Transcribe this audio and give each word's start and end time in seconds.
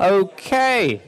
Okay. 0.00 1.02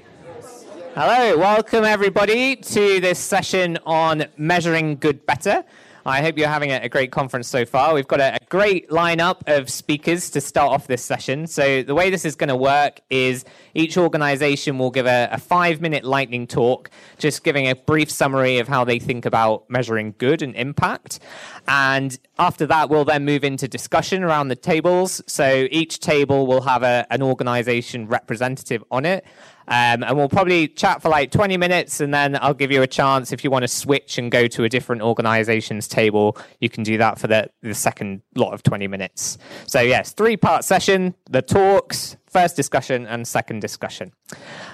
Hello, 0.97 1.39
welcome 1.39 1.85
everybody 1.85 2.57
to 2.57 2.99
this 2.99 3.21
session 3.21 3.79
on 3.87 4.25
measuring 4.37 4.97
good 4.97 5.25
better. 5.27 5.63
I 6.07 6.23
hope 6.23 6.39
you're 6.39 6.49
having 6.49 6.73
a, 6.73 6.89
great 6.89 7.13
conference 7.13 7.47
so 7.49 7.65
far. 7.65 7.95
We've 7.95 8.09
got 8.09 8.21
a, 8.21 8.39
great 8.49 8.89
lineup 8.91 9.43
of 9.47 9.71
speakers 9.71 10.29
to 10.31 10.41
start 10.41 10.73
off 10.73 10.87
this 10.87 11.05
session. 11.05 11.47
So, 11.47 11.83
the 11.83 11.95
way 11.95 12.11
this 12.11 12.25
is 12.25 12.35
going 12.35 12.49
to 12.49 12.57
work 12.57 13.01
is 13.11 13.45
each 13.75 13.97
organization 13.97 14.79
will 14.79 14.91
give 14.91 15.07
a, 15.07 15.29
a 15.31 15.39
five 15.39 15.81
minute 15.81 16.05
lightning 16.05 16.47
talk, 16.47 16.91
just 17.19 17.45
giving 17.45 17.69
a 17.69 17.75
brief 17.75 18.11
summary 18.11 18.59
of 18.59 18.67
how 18.67 18.85
they 18.85 18.99
think 18.99 19.25
about 19.25 19.69
measuring 19.71 20.15
good 20.19 20.43
and 20.43 20.57
impact. 20.57 21.21
And 21.69 22.19
after 22.39 22.67
that, 22.67 22.91
we'll 22.91 23.05
then 23.05 23.25
move 23.25 23.45
into 23.45 23.69
discussion 23.69 24.25
around 24.25 24.49
the 24.49 24.57
tables. 24.57 25.23
So, 25.27 25.69
each 25.71 26.01
table 26.01 26.47
will 26.47 26.63
have 26.63 26.83
a, 26.83 27.07
an 27.11 27.23
organization 27.23 28.09
representative 28.09 28.83
on 28.91 29.05
it. 29.05 29.25
Um, 29.71 30.03
and 30.03 30.17
we'll 30.17 30.29
probably 30.29 30.67
chat 30.67 31.01
for 31.01 31.09
like 31.09 31.31
20 31.31 31.57
minutes, 31.57 32.01
and 32.01 32.13
then 32.13 32.37
I'll 32.43 32.55
give 32.55 32.73
you 32.73 32.83
a 32.83 32.89
chance 32.89 33.31
if 33.31 33.45
you 33.45 33.53
want 33.53 33.63
to 33.63 33.69
switch 33.69 34.19
and 34.19 34.31
go 34.31 34.49
to 34.49 34.65
a 34.65 34.69
different 34.69 35.01
organization's 35.01 35.87
table. 35.87 36.37
You 36.59 36.69
can 36.69 36.83
do 36.83 36.99
that 36.99 37.21
for 37.21 37.29
the, 37.29 37.49
the 37.63 37.75
second 37.75 38.23
lot 38.35 38.53
of 38.53 38.65
20 38.65 38.89
minutes. 38.89 39.39
So, 39.67 39.81
yes, 39.81 40.13
three 40.13 40.37
part 40.37 40.65
session 40.65 41.15
the 41.31 41.41
talks, 41.41 42.17
first 42.27 42.57
discussion, 42.57 43.07
and 43.07 43.27
second 43.27 43.61
discussion. 43.61 44.13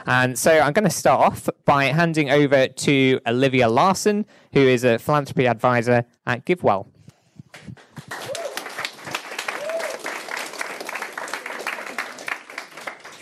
And 0.07 0.39
so 0.39 0.59
I'm 0.59 0.73
going 0.73 0.85
to 0.85 0.91
start 0.91 1.21
off 1.21 1.49
by 1.67 1.87
handing 1.87 2.31
over 2.31 2.67
to 2.67 3.21
Olivia 3.27 3.69
Larson, 3.69 4.25
who 4.55 4.61
is 4.61 4.83
a 4.83 4.99
philanthropy 4.99 5.47
advisor 5.47 6.07
at 6.27 6.47
GiveWell. 6.47 6.87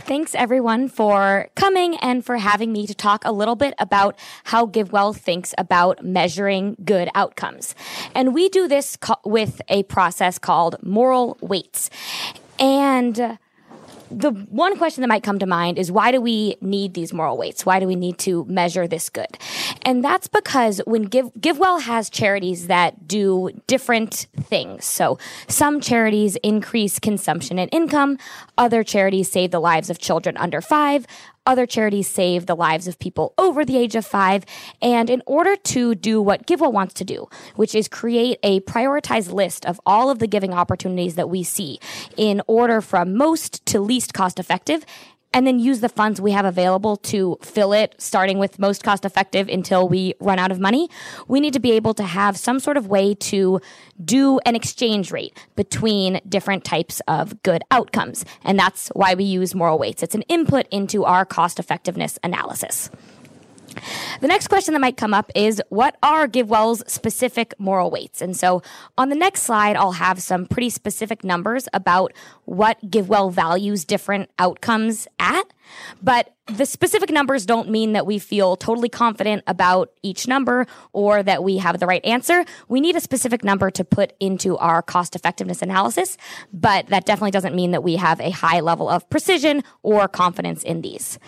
Thanks 0.06 0.34
everyone 0.34 0.88
for 0.88 1.48
coming 1.54 1.96
and 1.96 2.22
for 2.22 2.36
having 2.36 2.72
me 2.72 2.86
to 2.86 2.94
talk 2.94 3.24
a 3.24 3.32
little 3.32 3.56
bit 3.56 3.72
about 3.78 4.18
how 4.44 4.66
GiveWell 4.66 5.16
thinks 5.16 5.54
about 5.56 6.04
measuring 6.04 6.76
good 6.84 7.08
outcomes. 7.14 7.74
And 8.14 8.34
we 8.34 8.50
do 8.50 8.68
this 8.68 8.96
co- 8.96 9.16
with 9.24 9.62
a 9.70 9.82
process 9.84 10.38
called 10.38 10.76
moral 10.82 11.38
weights. 11.40 11.88
And 12.58 13.38
the 14.16 14.30
one 14.50 14.76
question 14.76 15.02
that 15.02 15.08
might 15.08 15.22
come 15.22 15.38
to 15.38 15.46
mind 15.46 15.78
is 15.78 15.90
why 15.90 16.12
do 16.12 16.20
we 16.20 16.56
need 16.60 16.94
these 16.94 17.12
moral 17.12 17.36
weights? 17.36 17.66
Why 17.66 17.80
do 17.80 17.86
we 17.86 17.96
need 17.96 18.18
to 18.18 18.44
measure 18.46 18.86
this 18.86 19.10
good? 19.10 19.38
And 19.82 20.04
that's 20.04 20.28
because 20.28 20.80
when 20.86 21.02
Give, 21.02 21.32
GiveWell 21.34 21.82
has 21.82 22.08
charities 22.08 22.66
that 22.68 23.06
do 23.08 23.50
different 23.66 24.26
things. 24.40 24.84
So 24.84 25.18
some 25.48 25.80
charities 25.80 26.36
increase 26.36 26.98
consumption 26.98 27.58
and 27.58 27.68
income. 27.72 28.18
Other 28.56 28.84
charities 28.84 29.30
save 29.30 29.50
the 29.50 29.60
lives 29.60 29.90
of 29.90 29.98
children 29.98 30.36
under 30.36 30.60
five. 30.60 31.06
Other 31.46 31.66
charities 31.66 32.08
save 32.08 32.46
the 32.46 32.54
lives 32.54 32.88
of 32.88 32.98
people 32.98 33.34
over 33.36 33.64
the 33.64 33.76
age 33.76 33.94
of 33.94 34.06
five. 34.06 34.44
And 34.80 35.10
in 35.10 35.22
order 35.26 35.56
to 35.56 35.94
do 35.94 36.22
what 36.22 36.46
GiveWell 36.46 36.72
wants 36.72 36.94
to 36.94 37.04
do, 37.04 37.28
which 37.56 37.74
is 37.74 37.86
create 37.86 38.38
a 38.42 38.60
prioritized 38.60 39.30
list 39.30 39.66
of 39.66 39.80
all 39.84 40.08
of 40.08 40.20
the 40.20 40.26
giving 40.26 40.54
opportunities 40.54 41.16
that 41.16 41.28
we 41.28 41.42
see 41.42 41.78
in 42.16 42.40
order 42.46 42.80
from 42.80 43.16
most 43.16 43.64
to 43.66 43.80
least 43.80 44.14
cost 44.14 44.38
effective, 44.38 44.86
and 45.34 45.46
then 45.46 45.58
use 45.58 45.80
the 45.80 45.88
funds 45.88 46.20
we 46.20 46.30
have 46.30 46.46
available 46.46 46.96
to 46.96 47.36
fill 47.42 47.72
it, 47.72 47.94
starting 47.98 48.38
with 48.38 48.58
most 48.58 48.84
cost 48.84 49.04
effective 49.04 49.48
until 49.48 49.88
we 49.88 50.14
run 50.20 50.38
out 50.38 50.52
of 50.52 50.60
money. 50.60 50.88
We 51.26 51.40
need 51.40 51.52
to 51.52 51.60
be 51.60 51.72
able 51.72 51.92
to 51.94 52.04
have 52.04 52.38
some 52.38 52.60
sort 52.60 52.76
of 52.76 52.86
way 52.86 53.14
to 53.14 53.60
do 54.02 54.38
an 54.46 54.54
exchange 54.54 55.10
rate 55.10 55.36
between 55.56 56.20
different 56.28 56.64
types 56.64 57.02
of 57.08 57.42
good 57.42 57.62
outcomes. 57.70 58.24
And 58.44 58.58
that's 58.58 58.88
why 58.88 59.14
we 59.14 59.24
use 59.24 59.54
moral 59.54 59.78
weights. 59.78 60.02
It's 60.02 60.14
an 60.14 60.22
input 60.22 60.66
into 60.70 61.04
our 61.04 61.24
cost 61.24 61.58
effectiveness 61.58 62.18
analysis. 62.22 62.88
The 64.20 64.28
next 64.28 64.48
question 64.48 64.74
that 64.74 64.80
might 64.80 64.96
come 64.96 65.14
up 65.14 65.30
is 65.34 65.62
what 65.68 65.96
are 66.02 66.26
GiveWell's 66.26 66.82
specific 66.90 67.54
moral 67.58 67.90
weights? 67.90 68.20
And 68.20 68.36
so 68.36 68.62
on 68.96 69.08
the 69.08 69.16
next 69.16 69.42
slide, 69.42 69.76
I'll 69.76 69.92
have 69.92 70.20
some 70.20 70.46
pretty 70.46 70.70
specific 70.70 71.24
numbers 71.24 71.68
about 71.72 72.12
what 72.44 72.80
GiveWell 72.90 73.32
values 73.32 73.84
different 73.84 74.30
outcomes 74.38 75.06
at. 75.18 75.44
But 76.02 76.34
the 76.46 76.66
specific 76.66 77.10
numbers 77.10 77.46
don't 77.46 77.70
mean 77.70 77.92
that 77.92 78.06
we 78.06 78.18
feel 78.18 78.56
totally 78.56 78.88
confident 78.88 79.42
about 79.46 79.90
each 80.02 80.28
number 80.28 80.66
or 80.92 81.22
that 81.22 81.42
we 81.42 81.56
have 81.58 81.80
the 81.80 81.86
right 81.86 82.04
answer. 82.04 82.44
We 82.68 82.80
need 82.80 82.96
a 82.96 83.00
specific 83.00 83.42
number 83.42 83.70
to 83.70 83.84
put 83.84 84.12
into 84.20 84.56
our 84.58 84.82
cost 84.82 85.16
effectiveness 85.16 85.62
analysis, 85.62 86.18
but 86.52 86.86
that 86.88 87.06
definitely 87.06 87.30
doesn't 87.30 87.54
mean 87.54 87.70
that 87.70 87.82
we 87.82 87.96
have 87.96 88.20
a 88.20 88.30
high 88.30 88.60
level 88.60 88.88
of 88.88 89.08
precision 89.08 89.62
or 89.82 90.06
confidence 90.06 90.62
in 90.62 90.82
these. 90.82 91.18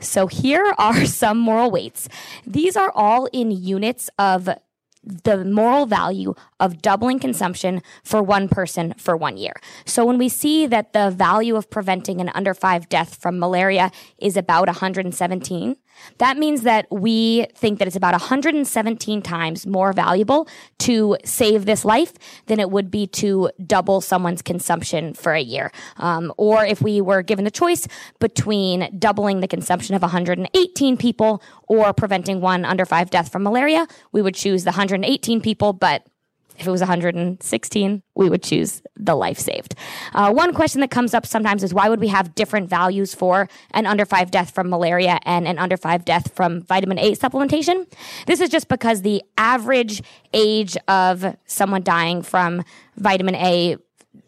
So 0.00 0.26
here 0.26 0.74
are 0.78 1.04
some 1.04 1.38
moral 1.38 1.70
weights. 1.70 2.08
These 2.46 2.76
are 2.76 2.90
all 2.94 3.26
in 3.32 3.50
units 3.50 4.08
of 4.18 4.48
the 5.02 5.44
moral 5.44 5.86
value 5.86 6.34
of 6.62 6.80
doubling 6.80 7.18
consumption 7.18 7.82
for 8.04 8.22
one 8.22 8.48
person 8.48 8.94
for 8.96 9.16
one 9.16 9.36
year. 9.36 9.54
So 9.84 10.06
when 10.06 10.16
we 10.16 10.28
see 10.28 10.66
that 10.68 10.92
the 10.92 11.10
value 11.10 11.56
of 11.56 11.68
preventing 11.68 12.20
an 12.20 12.30
under 12.30 12.54
five 12.54 12.88
death 12.88 13.16
from 13.20 13.38
malaria 13.38 13.90
is 14.16 14.36
about 14.36 14.68
117, 14.68 15.76
that 16.18 16.38
means 16.38 16.62
that 16.62 16.86
we 16.90 17.46
think 17.54 17.78
that 17.78 17.88
it's 17.88 17.96
about 17.96 18.12
117 18.12 19.22
times 19.22 19.66
more 19.66 19.92
valuable 19.92 20.48
to 20.78 21.16
save 21.24 21.64
this 21.66 21.84
life 21.84 22.12
than 22.46 22.60
it 22.60 22.70
would 22.70 22.90
be 22.90 23.06
to 23.06 23.50
double 23.66 24.00
someone's 24.00 24.42
consumption 24.42 25.14
for 25.14 25.32
a 25.32 25.40
year. 25.40 25.70
Um, 25.96 26.32
or 26.36 26.64
if 26.64 26.80
we 26.80 27.00
were 27.00 27.22
given 27.22 27.44
the 27.44 27.50
choice 27.50 27.86
between 28.20 28.98
doubling 28.98 29.40
the 29.40 29.48
consumption 29.48 29.94
of 29.94 30.02
118 30.02 30.96
people 30.96 31.42
or 31.68 31.92
preventing 31.92 32.40
one 32.40 32.64
under 32.64 32.86
five 32.86 33.10
death 33.10 33.30
from 33.30 33.42
malaria, 33.42 33.86
we 34.12 34.22
would 34.22 34.34
choose 34.34 34.64
the 34.64 34.70
118 34.70 35.40
people, 35.40 35.72
but 35.72 36.06
if 36.58 36.66
it 36.66 36.70
was 36.70 36.80
116, 36.80 38.02
we 38.14 38.28
would 38.28 38.42
choose 38.42 38.82
the 38.96 39.14
life 39.14 39.38
saved. 39.38 39.74
Uh, 40.14 40.32
one 40.32 40.52
question 40.52 40.80
that 40.80 40.90
comes 40.90 41.14
up 41.14 41.26
sometimes 41.26 41.62
is 41.62 41.72
why 41.72 41.88
would 41.88 42.00
we 42.00 42.08
have 42.08 42.34
different 42.34 42.68
values 42.68 43.14
for 43.14 43.48
an 43.72 43.86
under 43.86 44.04
five 44.04 44.30
death 44.30 44.50
from 44.54 44.68
malaria 44.70 45.18
and 45.24 45.48
an 45.48 45.58
under 45.58 45.76
five 45.76 46.04
death 46.04 46.34
from 46.34 46.62
vitamin 46.62 46.98
A 46.98 47.12
supplementation? 47.12 47.86
This 48.26 48.40
is 48.40 48.50
just 48.50 48.68
because 48.68 49.02
the 49.02 49.22
average 49.36 50.02
age 50.32 50.76
of 50.88 51.36
someone 51.46 51.82
dying 51.82 52.22
from 52.22 52.62
vitamin 52.96 53.34
A 53.34 53.76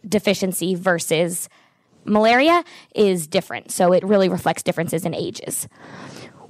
deficiency 0.09 0.75
versus 0.75 1.49
malaria 2.05 2.65
is 2.95 3.27
different. 3.27 3.71
So 3.71 3.93
it 3.93 4.05
really 4.05 4.29
reflects 4.29 4.63
differences 4.63 5.05
in 5.05 5.15
ages. 5.15 5.69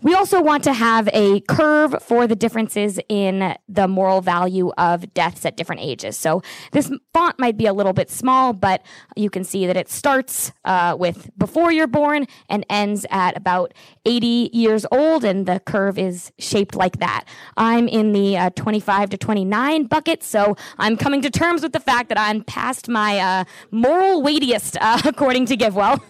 We 0.04 0.12
also 0.12 0.42
want 0.42 0.62
to 0.64 0.74
have 0.74 1.08
a 1.14 1.40
curve 1.40 1.96
for 2.02 2.26
the 2.26 2.36
differences 2.36 3.00
in 3.08 3.56
the 3.70 3.88
moral 3.88 4.20
value 4.20 4.70
of 4.76 5.14
deaths 5.14 5.46
at 5.46 5.56
different 5.56 5.80
ages. 5.80 6.18
So 6.18 6.42
this 6.72 6.92
font 7.14 7.38
might 7.38 7.56
be 7.56 7.64
a 7.64 7.72
little 7.72 7.94
bit 7.94 8.10
small, 8.10 8.52
but 8.52 8.84
you 9.16 9.30
can 9.30 9.44
see 9.44 9.66
that 9.66 9.78
it 9.78 9.88
starts 9.88 10.52
uh, 10.66 10.94
with 10.98 11.30
before 11.38 11.72
you're 11.72 11.86
born 11.86 12.26
and 12.50 12.66
ends 12.68 13.06
at 13.08 13.34
about 13.34 13.72
80 14.04 14.50
years 14.52 14.84
old, 14.92 15.24
and 15.24 15.46
the 15.46 15.58
curve 15.60 15.98
is 15.98 16.30
shaped 16.38 16.74
like 16.74 16.98
that. 16.98 17.24
I'm 17.56 17.88
in 17.88 18.12
the 18.12 18.36
uh, 18.36 18.50
25 18.50 19.08
to 19.08 19.16
29 19.16 19.86
bucket, 19.86 20.22
so 20.22 20.54
I'm 20.76 20.98
coming 20.98 21.22
to 21.22 21.30
terms 21.30 21.62
with 21.62 21.72
the 21.72 21.80
fact 21.80 22.10
that 22.10 22.18
I'm 22.18 22.44
past 22.44 22.90
my 22.90 23.18
uh, 23.18 23.44
moral 23.70 24.20
weightiest, 24.20 24.76
according 24.82 25.46
to 25.46 25.56
GiveWell. 25.56 26.02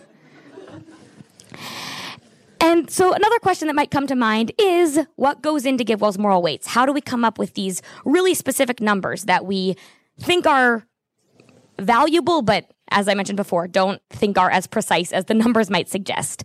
And 2.64 2.90
so 2.90 3.12
another 3.12 3.38
question 3.40 3.68
that 3.68 3.74
might 3.74 3.90
come 3.90 4.06
to 4.06 4.16
mind 4.16 4.50
is 4.58 4.98
what 5.16 5.42
goes 5.42 5.66
into 5.66 5.84
GiveWell's 5.84 6.16
moral 6.16 6.40
weights? 6.40 6.66
How 6.66 6.86
do 6.86 6.94
we 6.94 7.02
come 7.02 7.22
up 7.22 7.38
with 7.38 7.52
these 7.52 7.82
really 8.06 8.32
specific 8.32 8.80
numbers 8.80 9.24
that 9.24 9.44
we 9.44 9.76
think 10.18 10.46
are 10.46 10.86
valuable, 11.78 12.40
but 12.40 12.72
as 12.90 13.06
I 13.06 13.12
mentioned 13.12 13.36
before, 13.36 13.68
don't 13.68 14.00
think 14.08 14.38
are 14.38 14.50
as 14.50 14.66
precise 14.66 15.12
as 15.12 15.26
the 15.26 15.34
numbers 15.44 15.68
might 15.68 15.90
suggest? 15.90 16.42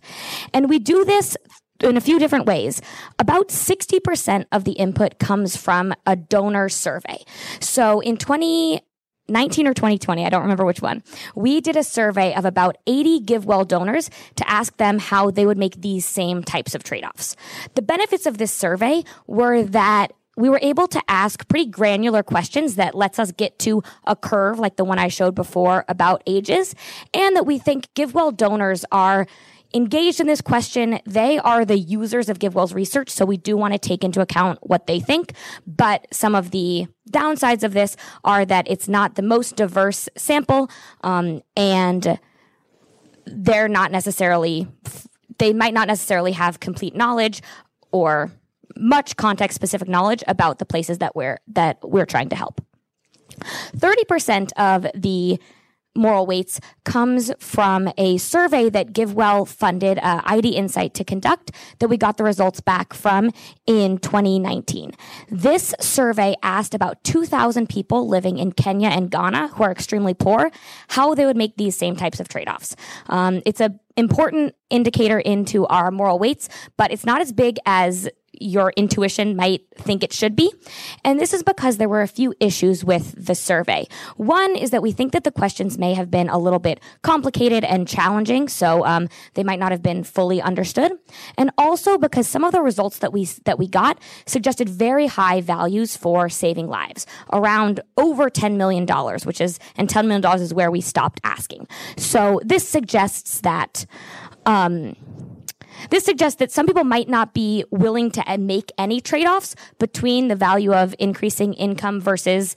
And 0.52 0.68
we 0.68 0.78
do 0.78 1.06
this 1.06 1.38
in 1.82 1.96
a 1.96 2.02
few 2.02 2.18
different 2.18 2.44
ways. 2.44 2.82
About 3.18 3.48
60% 3.48 4.44
of 4.52 4.64
the 4.64 4.72
input 4.72 5.18
comes 5.20 5.56
from 5.56 5.94
a 6.06 6.16
donor 6.16 6.68
survey. 6.68 7.24
So 7.60 8.00
in 8.00 8.18
20 8.18 8.82
19 9.30 9.66
or 9.66 9.74
2020, 9.74 10.26
I 10.26 10.28
don't 10.28 10.42
remember 10.42 10.64
which 10.64 10.82
one, 10.82 11.02
we 11.34 11.60
did 11.60 11.76
a 11.76 11.82
survey 11.82 12.34
of 12.34 12.44
about 12.44 12.76
80 12.86 13.20
GiveWell 13.20 13.66
donors 13.66 14.10
to 14.36 14.50
ask 14.50 14.76
them 14.76 14.98
how 14.98 15.30
they 15.30 15.46
would 15.46 15.58
make 15.58 15.80
these 15.80 16.04
same 16.04 16.42
types 16.42 16.74
of 16.74 16.82
trade 16.82 17.04
offs. 17.04 17.36
The 17.74 17.82
benefits 17.82 18.26
of 18.26 18.38
this 18.38 18.52
survey 18.52 19.04
were 19.26 19.62
that 19.62 20.12
we 20.36 20.48
were 20.48 20.60
able 20.62 20.86
to 20.86 21.02
ask 21.08 21.46
pretty 21.48 21.66
granular 21.66 22.22
questions 22.22 22.76
that 22.76 22.94
lets 22.94 23.18
us 23.18 23.32
get 23.32 23.58
to 23.60 23.82
a 24.06 24.16
curve 24.16 24.58
like 24.58 24.76
the 24.76 24.84
one 24.84 24.98
I 24.98 25.08
showed 25.08 25.34
before 25.34 25.84
about 25.88 26.22
ages, 26.26 26.74
and 27.12 27.36
that 27.36 27.44
we 27.44 27.58
think 27.58 27.92
GiveWell 27.94 28.36
donors 28.36 28.84
are 28.90 29.26
engaged 29.74 30.20
in 30.20 30.26
this 30.26 30.40
question. 30.40 31.00
They 31.06 31.38
are 31.38 31.64
the 31.64 31.78
users 31.78 32.28
of 32.28 32.38
GiveWell's 32.38 32.74
research, 32.74 33.10
so 33.10 33.24
we 33.24 33.36
do 33.36 33.56
want 33.56 33.72
to 33.72 33.78
take 33.78 34.04
into 34.04 34.20
account 34.20 34.58
what 34.62 34.86
they 34.86 35.00
think. 35.00 35.32
But 35.66 36.06
some 36.12 36.34
of 36.34 36.50
the 36.50 36.86
downsides 37.10 37.62
of 37.62 37.72
this 37.72 37.96
are 38.24 38.44
that 38.44 38.70
it's 38.70 38.88
not 38.88 39.14
the 39.14 39.22
most 39.22 39.56
diverse 39.56 40.08
sample, 40.16 40.70
um, 41.02 41.42
and 41.56 42.18
they're 43.26 43.68
not 43.68 43.92
necessarily 43.92 44.66
they 45.38 45.52
might 45.52 45.72
not 45.72 45.88
necessarily 45.88 46.32
have 46.32 46.60
complete 46.60 46.94
knowledge 46.94 47.42
or 47.92 48.30
much 48.76 49.16
context 49.16 49.54
specific 49.54 49.88
knowledge 49.88 50.22
about 50.28 50.58
the 50.58 50.66
places 50.66 50.98
that 50.98 51.16
we're 51.16 51.38
that 51.48 51.78
we're 51.82 52.06
trying 52.06 52.28
to 52.28 52.36
help. 52.36 52.60
30% 53.76 54.50
of 54.56 54.86
the 54.94 55.40
moral 55.94 56.26
weights 56.26 56.60
comes 56.84 57.32
from 57.38 57.90
a 57.98 58.16
survey 58.18 58.70
that 58.70 58.92
GiveWell 58.92 59.46
funded 59.48 59.98
uh, 59.98 60.22
ID 60.24 60.50
Insight 60.50 60.94
to 60.94 61.04
conduct 61.04 61.52
that 61.78 61.88
we 61.88 61.96
got 61.96 62.16
the 62.16 62.24
results 62.24 62.60
back 62.60 62.94
from 62.94 63.30
in 63.66 63.98
2019. 63.98 64.92
This 65.28 65.74
survey 65.80 66.34
asked 66.42 66.74
about 66.74 67.02
2,000 67.04 67.68
people 67.68 68.08
living 68.08 68.38
in 68.38 68.52
Kenya 68.52 68.88
and 68.88 69.10
Ghana 69.10 69.48
who 69.48 69.64
are 69.64 69.72
extremely 69.72 70.14
poor 70.14 70.50
how 70.88 71.14
they 71.14 71.26
would 71.26 71.36
make 71.36 71.56
these 71.56 71.76
same 71.76 71.96
types 71.96 72.20
of 72.20 72.28
trade-offs. 72.28 72.76
Um, 73.08 73.42
it's 73.44 73.60
a 73.60 73.74
important 73.96 74.54
indicator 74.70 75.18
into 75.18 75.66
our 75.66 75.90
moral 75.90 76.18
weights, 76.18 76.48
but 76.76 76.92
it's 76.92 77.04
not 77.04 77.20
as 77.20 77.32
big 77.32 77.58
as 77.66 78.08
your 78.40 78.72
intuition 78.76 79.36
might 79.36 79.62
think 79.76 80.02
it 80.02 80.12
should 80.12 80.34
be. 80.34 80.52
And 81.04 81.20
this 81.20 81.32
is 81.32 81.42
because 81.42 81.76
there 81.76 81.88
were 81.88 82.02
a 82.02 82.08
few 82.08 82.34
issues 82.40 82.84
with 82.84 83.14
the 83.16 83.34
survey. 83.34 83.86
One 84.16 84.56
is 84.56 84.70
that 84.70 84.82
we 84.82 84.92
think 84.92 85.12
that 85.12 85.24
the 85.24 85.30
questions 85.30 85.78
may 85.78 85.94
have 85.94 86.10
been 86.10 86.28
a 86.28 86.38
little 86.38 86.58
bit 86.58 86.80
complicated 87.02 87.64
and 87.64 87.86
challenging, 87.86 88.48
so 88.48 88.84
um, 88.86 89.08
they 89.34 89.44
might 89.44 89.58
not 89.58 89.70
have 89.70 89.82
been 89.82 90.02
fully 90.04 90.40
understood. 90.40 90.92
And 91.36 91.50
also 91.58 91.98
because 91.98 92.26
some 92.26 92.44
of 92.44 92.52
the 92.52 92.62
results 92.62 92.98
that 92.98 93.12
we 93.12 93.26
that 93.44 93.58
we 93.58 93.68
got 93.68 94.00
suggested 94.26 94.68
very 94.68 95.06
high 95.06 95.40
values 95.40 95.96
for 95.96 96.28
saving 96.28 96.68
lives, 96.68 97.06
around 97.32 97.80
over 97.96 98.30
ten 98.30 98.56
million 98.56 98.86
dollars, 98.86 99.26
which 99.26 99.40
is 99.40 99.58
and 99.76 99.88
ten 99.88 100.06
million 100.06 100.22
dollars 100.22 100.40
is 100.40 100.54
where 100.54 100.70
we 100.70 100.80
stopped 100.80 101.20
asking. 101.24 101.66
So 101.96 102.40
this 102.44 102.66
suggests 102.66 103.40
that. 103.40 103.86
Um, 104.46 104.96
this 105.90 106.04
suggests 106.04 106.38
that 106.38 106.50
some 106.50 106.66
people 106.66 106.84
might 106.84 107.08
not 107.08 107.34
be 107.34 107.64
willing 107.70 108.10
to 108.12 108.38
make 108.38 108.70
any 108.78 109.00
trade 109.00 109.26
offs 109.26 109.54
between 109.78 110.28
the 110.28 110.36
value 110.36 110.72
of 110.72 110.94
increasing 110.98 111.54
income 111.54 112.00
versus 112.00 112.56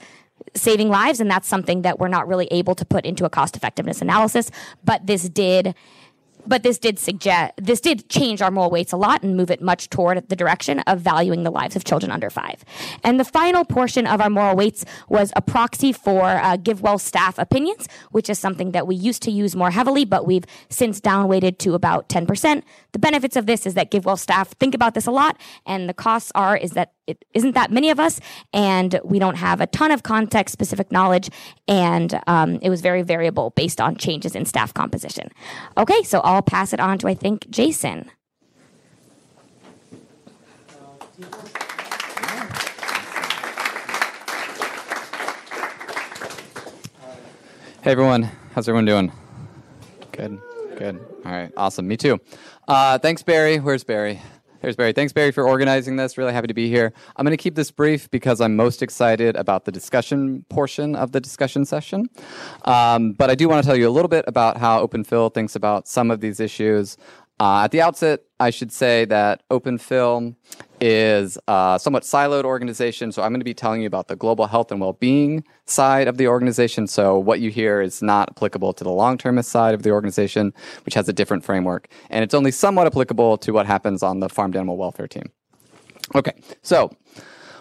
saving 0.55 0.89
lives. 0.89 1.19
And 1.19 1.29
that's 1.29 1.47
something 1.47 1.83
that 1.83 1.99
we're 1.99 2.07
not 2.07 2.27
really 2.27 2.47
able 2.51 2.75
to 2.75 2.85
put 2.85 3.05
into 3.05 3.25
a 3.25 3.29
cost 3.29 3.55
effectiveness 3.55 4.01
analysis. 4.01 4.51
But 4.83 5.07
this 5.07 5.29
did 5.29 5.75
but 6.45 6.63
this 6.63 6.77
did 6.77 6.99
suggest 6.99 7.53
this 7.57 7.79
did 7.79 8.09
change 8.09 8.41
our 8.41 8.51
moral 8.51 8.69
weights 8.69 8.91
a 8.91 8.97
lot 8.97 9.23
and 9.23 9.35
move 9.35 9.51
it 9.51 9.61
much 9.61 9.89
toward 9.89 10.27
the 10.29 10.35
direction 10.35 10.79
of 10.81 10.99
valuing 10.99 11.43
the 11.43 11.51
lives 11.51 11.75
of 11.75 11.83
children 11.83 12.11
under 12.11 12.29
five. 12.29 12.63
And 13.03 13.19
the 13.19 13.25
final 13.25 13.65
portion 13.65 14.07
of 14.07 14.21
our 14.21 14.29
moral 14.29 14.55
weights 14.55 14.85
was 15.09 15.31
a 15.35 15.41
proxy 15.41 15.93
for 15.93 16.23
uh, 16.23 16.57
GiveWell 16.57 16.99
staff 16.99 17.37
opinions, 17.37 17.87
which 18.11 18.29
is 18.29 18.39
something 18.39 18.71
that 18.71 18.87
we 18.87 18.95
used 18.95 19.21
to 19.23 19.31
use 19.31 19.55
more 19.55 19.71
heavily, 19.71 20.05
but 20.05 20.25
we've 20.25 20.45
since 20.69 20.99
downweighted 20.99 21.57
to 21.59 21.73
about 21.73 22.09
10%. 22.09 22.63
The 22.91 22.99
benefits 22.99 23.35
of 23.35 23.45
this 23.45 23.65
is 23.65 23.73
that 23.73 23.91
GiveWell 23.91 24.19
staff 24.19 24.51
think 24.59 24.75
about 24.75 24.93
this 24.93 25.07
a 25.07 25.11
lot, 25.11 25.39
and 25.65 25.89
the 25.89 25.93
costs 25.93 26.31
are 26.35 26.57
is 26.57 26.71
that 26.71 26.93
it 27.07 27.23
isn't 27.33 27.53
that 27.53 27.71
many 27.71 27.89
of 27.89 27.99
us, 27.99 28.19
and 28.53 28.99
we 29.03 29.19
don't 29.19 29.35
have 29.35 29.61
a 29.61 29.67
ton 29.67 29.91
of 29.91 30.03
context 30.03 30.53
specific 30.53 30.91
knowledge, 30.91 31.29
and 31.67 32.19
um, 32.27 32.59
it 32.61 32.69
was 32.69 32.81
very 32.81 33.01
variable 33.01 33.51
based 33.51 33.81
on 33.81 33.95
changes 33.95 34.35
in 34.35 34.45
staff 34.45 34.73
composition. 34.73 35.29
Okay, 35.77 36.03
so 36.03 36.19
I'll 36.21 36.41
pass 36.41 36.73
it 36.73 36.79
on 36.79 36.97
to 36.99 37.07
I 37.07 37.13
think 37.13 37.49
Jason. 37.49 38.09
Hey 47.81 47.91
everyone, 47.91 48.29
how's 48.55 48.69
everyone 48.69 48.85
doing? 48.85 49.11
Good, 50.13 50.39
good. 50.77 51.05
All 51.25 51.31
right, 51.31 51.51
awesome. 51.57 51.85
Me 51.85 51.97
too. 51.97 52.17
Uh, 52.65 52.97
thanks, 52.97 53.23
Barry. 53.23 53.59
Where's 53.59 53.83
Barry? 53.83 54.21
There's 54.63 54.77
Barry. 54.77 54.93
Thanks, 54.93 55.11
Barry, 55.11 55.31
for 55.31 55.45
organizing 55.45 55.97
this. 55.97 56.17
Really 56.17 56.31
happy 56.31 56.47
to 56.47 56.53
be 56.53 56.69
here. 56.69 56.93
I'm 57.17 57.25
going 57.25 57.35
to 57.35 57.43
keep 57.43 57.55
this 57.55 57.69
brief 57.69 58.09
because 58.11 58.39
I'm 58.39 58.55
most 58.55 58.81
excited 58.81 59.35
about 59.35 59.65
the 59.65 59.73
discussion 59.73 60.45
portion 60.47 60.95
of 60.95 61.11
the 61.11 61.19
discussion 61.19 61.65
session. 61.65 62.07
Um, 62.63 63.11
but 63.11 63.29
I 63.29 63.35
do 63.35 63.49
want 63.49 63.61
to 63.61 63.67
tell 63.67 63.75
you 63.75 63.89
a 63.89 63.91
little 63.91 64.07
bit 64.07 64.23
about 64.25 64.55
how 64.55 64.87
OpenPhil 64.87 65.33
thinks 65.33 65.57
about 65.57 65.89
some 65.89 66.09
of 66.09 66.21
these 66.21 66.39
issues. 66.39 66.95
Uh, 67.39 67.63
at 67.63 67.71
the 67.71 67.81
outset, 67.81 68.21
I 68.39 68.51
should 68.51 68.71
say 68.71 69.05
that 69.05 69.43
OpenPhil 69.49 70.35
is 70.79 71.37
a 71.47 71.79
somewhat 71.81 72.03
siloed 72.03 72.43
organization. 72.43 73.11
So 73.11 73.21
I'm 73.21 73.31
going 73.31 73.39
to 73.39 73.45
be 73.45 73.53
telling 73.53 73.81
you 73.81 73.87
about 73.87 74.07
the 74.07 74.15
global 74.15 74.47
health 74.47 74.71
and 74.71 74.79
well-being 74.79 75.43
side 75.65 76.07
of 76.07 76.17
the 76.17 76.27
organization. 76.27 76.87
So 76.87 77.17
what 77.17 77.39
you 77.39 77.49
hear 77.49 77.81
is 77.81 78.01
not 78.01 78.29
applicable 78.31 78.73
to 78.73 78.83
the 78.83 78.91
long-termist 78.91 79.49
side 79.49 79.73
of 79.73 79.83
the 79.83 79.91
organization, 79.91 80.53
which 80.85 80.93
has 80.93 81.09
a 81.09 81.13
different 81.13 81.43
framework. 81.43 81.87
And 82.09 82.23
it's 82.23 82.33
only 82.33 82.51
somewhat 82.51 82.87
applicable 82.87 83.37
to 83.39 83.51
what 83.51 83.65
happens 83.65 84.03
on 84.03 84.19
the 84.19 84.29
farmed 84.29 84.55
animal 84.55 84.77
welfare 84.77 85.07
team. 85.07 85.31
Okay, 86.15 86.33
so 86.61 86.91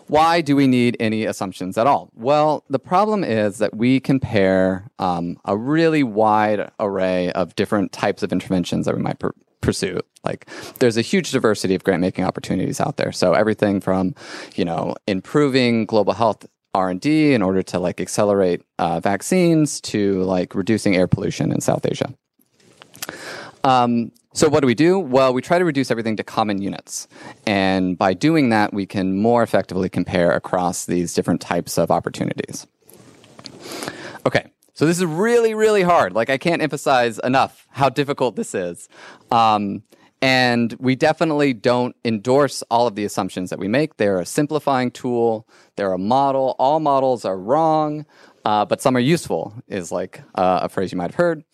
why 0.09 0.41
do 0.41 0.57
we 0.57 0.67
need 0.67 0.97
any 1.01 1.25
assumptions 1.25 1.79
at 1.79 1.87
all? 1.87 2.11
Well, 2.15 2.65
the 2.69 2.79
problem 2.79 3.25
is 3.25 3.59
that 3.59 3.77
we 3.77 4.01
compare 4.01 4.91
um, 4.99 5.39
a 5.45 5.57
really 5.57 6.03
wide 6.03 6.71
array 6.81 7.31
of 7.33 7.55
different 7.55 7.93
types 7.93 8.23
of 8.23 8.33
interventions 8.33 8.87
that 8.87 8.97
we 8.97 9.03
might 9.03 9.19
pursue. 9.63 10.01
Like 10.25 10.47
there's 10.79 10.97
a 10.97 11.03
huge 11.03 11.31
diversity 11.31 11.75
of 11.75 11.83
grant 11.85 12.03
making 12.03 12.25
opportunities 12.25 12.81
out 12.81 12.99
there. 12.99 13.13
So 13.13 13.33
everything 13.33 13.81
from, 13.81 14.15
you 14.55 14.65
know, 14.65 14.95
improving 15.07 15.87
global 15.87 16.13
health 16.13 16.47
R&D 16.75 17.35
in 17.35 17.43
order 17.43 17.63
to 17.63 17.79
like 17.79 18.01
accelerate 18.01 18.63
uh, 18.79 19.01
vaccines 19.01 19.81
to 19.83 20.23
like 20.23 20.55
reducing 20.55 20.97
air 20.97 21.07
pollution 21.07 21.53
in 21.53 21.61
South 21.61 21.85
Asia. 21.85 22.13
Um, 23.65 24.13
so 24.35 24.49
what 24.49 24.61
do 24.61 24.67
we 24.67 24.75
do? 24.75 24.99
Well, 24.99 25.35
we 25.35 25.43
try 25.43 25.59
to 25.59 25.65
reduce 25.65 25.91
everything 25.91 26.17
to 26.17 26.25
common 26.25 26.63
units. 26.63 27.07
And 27.47 27.99
by 27.99 28.15
doing 28.15 28.49
that, 28.49 28.73
we 28.73 28.87
can 28.87 29.17
more 29.17 29.43
effectively 29.43 29.91
compare 29.91 30.31
across 30.33 30.87
these 30.87 31.13
different 31.13 31.41
types 31.43 31.77
of 31.77 31.91
opportunities. 31.91 32.67
Okay, 34.25 34.51
so 34.83 34.87
this 34.87 34.99
is 34.99 35.05
really, 35.05 35.55
really 35.55 35.83
hard. 35.83 36.13
Like 36.13 36.29
I 36.29 36.39
can't 36.39 36.61
emphasize 36.61 37.21
enough 37.21 37.69
how 37.71 37.89
difficult 37.89 38.35
this 38.35 38.53
is. 38.53 38.89
Um, 39.31 39.85
and 40.21 40.75
we 40.81 40.97
definitely 40.97 41.53
don't 41.53 41.95
endorse 42.05 42.65
all 42.69 42.89
of 42.89 42.97
the 42.97 43.05
assumptions 43.05 43.51
that 43.51 43.61
we 43.61 43.69
make. 43.69 43.99
They're 43.99 44.19
a 44.19 44.27
simplifying 44.27 44.91
tool. 44.91 45.47
They're 45.77 45.93
a 45.93 45.99
model. 45.99 46.57
All 46.59 46.81
models 46.81 47.25
are 47.25 47.39
wrong, 47.39 48.07
uh, 48.45 48.65
but 48.65 48.83
some 48.83 48.97
are 48.97 49.01
useful. 49.01 49.55
Is 49.69 49.93
like 49.93 50.21
uh, 50.35 50.59
a 50.65 50.69
phrase 50.69 50.91
you 50.91 50.99
might 50.99 51.13
have 51.13 51.15
heard. 51.15 51.45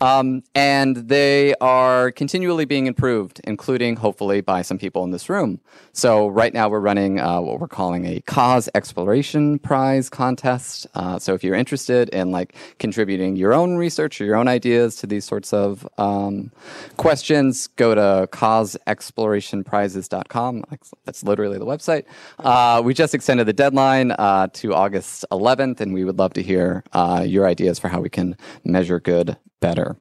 Um, 0.00 0.42
and 0.54 1.08
they 1.08 1.54
are 1.60 2.10
continually 2.12 2.64
being 2.64 2.86
improved, 2.86 3.40
including 3.44 3.96
hopefully 3.96 4.40
by 4.40 4.62
some 4.62 4.78
people 4.78 5.04
in 5.04 5.10
this 5.10 5.28
room. 5.28 5.60
So 5.92 6.28
right 6.28 6.52
now 6.52 6.68
we're 6.68 6.80
running 6.80 7.20
uh, 7.20 7.40
what 7.40 7.60
we're 7.60 7.68
calling 7.68 8.04
a 8.04 8.20
cause 8.22 8.68
exploration 8.74 9.58
prize 9.58 10.10
contest. 10.10 10.86
Uh, 10.94 11.18
so 11.18 11.34
if 11.34 11.42
you're 11.42 11.54
interested 11.54 12.10
in 12.10 12.30
like 12.30 12.54
contributing 12.78 13.36
your 13.36 13.54
own 13.54 13.76
research 13.76 14.20
or 14.20 14.24
your 14.24 14.36
own 14.36 14.48
ideas 14.48 14.96
to 14.96 15.06
these 15.06 15.24
sorts 15.24 15.52
of 15.52 15.88
um, 15.98 16.50
questions, 16.96 17.68
go 17.68 17.94
to 17.94 18.28
causeexplorationprizes.com. 18.32 20.64
That's 21.04 21.22
literally 21.24 21.58
the 21.58 21.66
website. 21.66 22.04
Uh, 22.38 22.82
we 22.84 22.94
just 22.94 23.14
extended 23.14 23.46
the 23.46 23.52
deadline 23.52 24.12
uh, 24.12 24.48
to 24.54 24.74
August 24.74 25.24
11th, 25.32 25.80
and 25.80 25.94
we 25.94 26.04
would 26.04 26.18
love 26.18 26.32
to 26.34 26.42
hear 26.42 26.84
uh, 26.92 27.24
your 27.26 27.46
ideas 27.46 27.78
for 27.78 27.88
how 27.88 28.00
we 28.00 28.10
can 28.10 28.36
measure 28.64 29.00
good 29.00 29.36
better. 29.60 29.95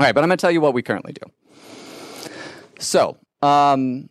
All 0.00 0.06
right, 0.06 0.14
but 0.14 0.24
I'm 0.24 0.30
going 0.30 0.38
to 0.38 0.40
tell 0.40 0.50
you 0.50 0.62
what 0.62 0.72
we 0.72 0.80
currently 0.80 1.12
do. 1.12 1.30
So, 2.78 3.18
um, 3.42 4.08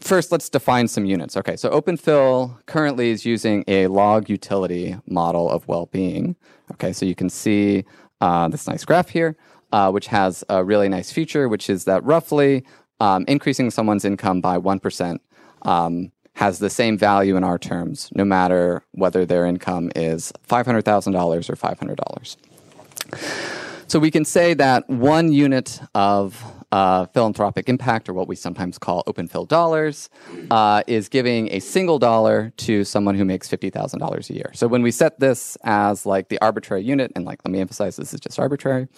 first, 0.00 0.30
let's 0.30 0.48
define 0.48 0.86
some 0.86 1.06
units. 1.06 1.36
Okay, 1.36 1.56
so 1.56 1.70
OpenPhil 1.70 2.64
currently 2.66 3.10
is 3.10 3.26
using 3.26 3.64
a 3.66 3.88
log 3.88 4.30
utility 4.30 4.96
model 5.08 5.50
of 5.50 5.66
well-being. 5.66 6.36
Okay, 6.74 6.92
so 6.92 7.04
you 7.04 7.16
can 7.16 7.28
see 7.28 7.84
uh, 8.20 8.46
this 8.46 8.68
nice 8.68 8.84
graph 8.84 9.08
here, 9.08 9.36
uh, 9.72 9.90
which 9.90 10.06
has 10.06 10.44
a 10.48 10.62
really 10.62 10.88
nice 10.88 11.10
feature, 11.10 11.48
which 11.48 11.68
is 11.68 11.82
that 11.86 12.04
roughly 12.04 12.64
um, 13.00 13.24
increasing 13.26 13.72
someone's 13.72 14.04
income 14.04 14.40
by 14.40 14.56
1% 14.56 15.18
um, 15.62 16.12
has 16.34 16.60
the 16.60 16.70
same 16.70 16.96
value 16.96 17.36
in 17.36 17.42
our 17.42 17.58
terms, 17.58 18.08
no 18.14 18.24
matter 18.24 18.84
whether 18.92 19.26
their 19.26 19.46
income 19.46 19.90
is 19.96 20.32
$500,000 20.48 21.50
or 21.50 21.56
$500. 21.56 23.61
So 23.92 23.98
we 23.98 24.10
can 24.10 24.24
say 24.24 24.54
that 24.54 24.88
one 24.88 25.32
unit 25.32 25.78
of 25.94 26.42
uh, 26.72 27.04
philanthropic 27.12 27.68
impact, 27.68 28.08
or 28.08 28.14
what 28.14 28.26
we 28.26 28.34
sometimes 28.34 28.78
call 28.78 29.04
OpenPhil 29.06 29.48
dollars, 29.48 30.08
uh, 30.50 30.82
is 30.86 31.10
giving 31.10 31.52
a 31.52 31.60
single 31.60 31.98
dollar 31.98 32.54
to 32.56 32.84
someone 32.84 33.16
who 33.16 33.26
makes 33.26 33.50
$50,000 33.50 34.30
a 34.30 34.32
year. 34.32 34.50
So 34.54 34.66
when 34.66 34.80
we 34.80 34.92
set 34.92 35.20
this 35.20 35.58
as 35.64 36.06
like 36.06 36.30
the 36.30 36.40
arbitrary 36.40 36.84
unit, 36.84 37.12
and 37.14 37.26
like 37.26 37.40
let 37.44 37.52
me 37.52 37.60
emphasize 37.60 37.96
this 37.96 38.14
is 38.14 38.20
just 38.20 38.38
arbitrary, 38.38 38.88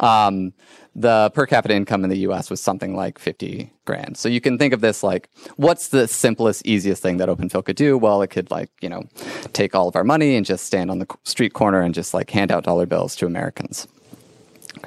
um, 0.00 0.52
the 0.96 1.30
per 1.32 1.46
capita 1.46 1.72
income 1.72 2.02
in 2.02 2.10
the 2.10 2.18
US 2.28 2.50
was 2.50 2.60
something 2.60 2.96
like 2.96 3.20
50 3.20 3.72
grand. 3.84 4.16
So 4.16 4.28
you 4.28 4.40
can 4.40 4.58
think 4.58 4.74
of 4.74 4.80
this 4.80 5.04
like, 5.04 5.30
what's 5.58 5.90
the 5.90 6.08
simplest, 6.08 6.66
easiest 6.66 7.04
thing 7.04 7.18
that 7.18 7.28
OpenPhil 7.28 7.64
could 7.64 7.76
do? 7.76 7.96
Well, 7.96 8.20
it 8.22 8.30
could 8.30 8.50
like, 8.50 8.70
you 8.80 8.88
know, 8.88 9.04
take 9.52 9.76
all 9.76 9.86
of 9.86 9.94
our 9.94 10.02
money 10.02 10.34
and 10.34 10.44
just 10.44 10.66
stand 10.66 10.90
on 10.90 10.98
the 10.98 11.06
street 11.22 11.52
corner 11.52 11.80
and 11.80 11.94
just 11.94 12.14
like 12.14 12.30
hand 12.30 12.50
out 12.50 12.64
dollar 12.64 12.86
bills 12.86 13.14
to 13.14 13.26
Americans. 13.26 13.86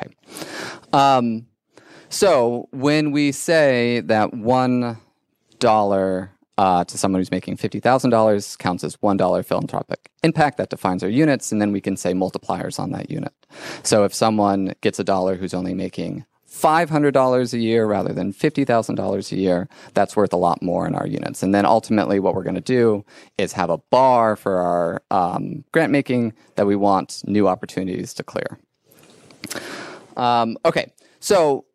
Okay. 0.05 0.13
Um, 0.93 1.47
So 2.09 2.67
when 2.71 3.11
we 3.11 3.31
say 3.31 4.01
that 4.01 4.35
one 4.35 4.97
dollar 5.59 6.33
uh, 6.57 6.83
to 6.83 6.97
someone 6.97 7.19
who's 7.19 7.31
making 7.31 7.57
$50,000 7.57 8.57
counts 8.59 8.83
as 8.83 8.97
$1 8.97 9.45
philanthropic 9.45 10.11
impact. 10.23 10.57
That 10.57 10.69
defines 10.69 11.03
our 11.03 11.09
units, 11.09 11.51
and 11.51 11.61
then 11.61 11.71
we 11.71 11.81
can 11.81 11.97
say 11.97 12.13
multipliers 12.13 12.79
on 12.79 12.91
that 12.91 13.09
unit. 13.09 13.33
So 13.83 14.03
if 14.03 14.13
someone 14.13 14.73
gets 14.81 14.99
a 14.99 15.03
dollar 15.03 15.35
who's 15.35 15.53
only 15.53 15.73
making 15.73 16.25
$500 16.47 17.53
a 17.53 17.57
year 17.57 17.87
rather 17.87 18.13
than 18.13 18.31
$50,000 18.31 19.31
a 19.31 19.35
year, 19.35 19.67
that's 19.95 20.15
worth 20.15 20.33
a 20.33 20.37
lot 20.37 20.61
more 20.61 20.85
in 20.85 20.93
our 20.93 21.07
units. 21.07 21.41
And 21.41 21.55
then 21.55 21.65
ultimately, 21.65 22.19
what 22.19 22.35
we're 22.35 22.43
going 22.43 22.53
to 22.55 22.61
do 22.61 23.03
is 23.39 23.53
have 23.53 23.71
a 23.71 23.79
bar 23.79 24.35
for 24.35 24.57
our 24.57 25.01
um, 25.09 25.63
grant 25.71 25.91
making 25.91 26.33
that 26.55 26.67
we 26.67 26.75
want 26.75 27.23
new 27.25 27.47
opportunities 27.47 28.13
to 28.13 28.23
clear. 28.23 28.59
Um, 30.17 30.57
okay, 30.65 30.91
so 31.19 31.65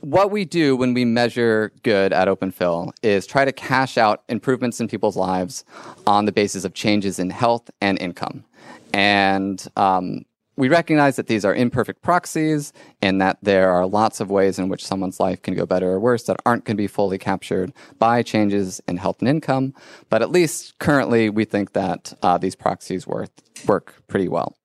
what 0.00 0.30
we 0.30 0.44
do 0.44 0.76
when 0.76 0.94
we 0.94 1.04
measure 1.04 1.72
good 1.82 2.12
at 2.12 2.28
OpenPhil 2.28 2.92
is 3.02 3.26
try 3.26 3.44
to 3.44 3.52
cash 3.52 3.98
out 3.98 4.22
improvements 4.28 4.80
in 4.80 4.88
people's 4.88 5.16
lives 5.16 5.64
on 6.06 6.24
the 6.24 6.32
basis 6.32 6.64
of 6.64 6.74
changes 6.74 7.18
in 7.18 7.30
health 7.30 7.70
and 7.80 8.00
income. 8.00 8.44
And 8.92 9.66
um, 9.76 10.24
we 10.56 10.68
recognize 10.68 11.16
that 11.16 11.28
these 11.28 11.44
are 11.44 11.54
imperfect 11.54 12.02
proxies 12.02 12.72
and 13.00 13.20
that 13.20 13.38
there 13.42 13.70
are 13.70 13.86
lots 13.86 14.20
of 14.20 14.30
ways 14.30 14.58
in 14.58 14.68
which 14.68 14.84
someone's 14.84 15.20
life 15.20 15.40
can 15.40 15.54
go 15.54 15.64
better 15.64 15.90
or 15.90 16.00
worse 16.00 16.24
that 16.24 16.36
aren't 16.44 16.64
going 16.64 16.76
to 16.76 16.82
be 16.82 16.88
fully 16.88 17.18
captured 17.18 17.72
by 17.98 18.22
changes 18.22 18.80
in 18.88 18.96
health 18.96 19.20
and 19.20 19.28
income. 19.28 19.72
But 20.08 20.20
at 20.20 20.30
least 20.30 20.78
currently, 20.78 21.30
we 21.30 21.44
think 21.44 21.74
that 21.74 22.12
uh, 22.22 22.38
these 22.38 22.56
proxies 22.56 23.06
work, 23.06 23.30
work 23.66 23.94
pretty 24.08 24.28
well. 24.28 24.56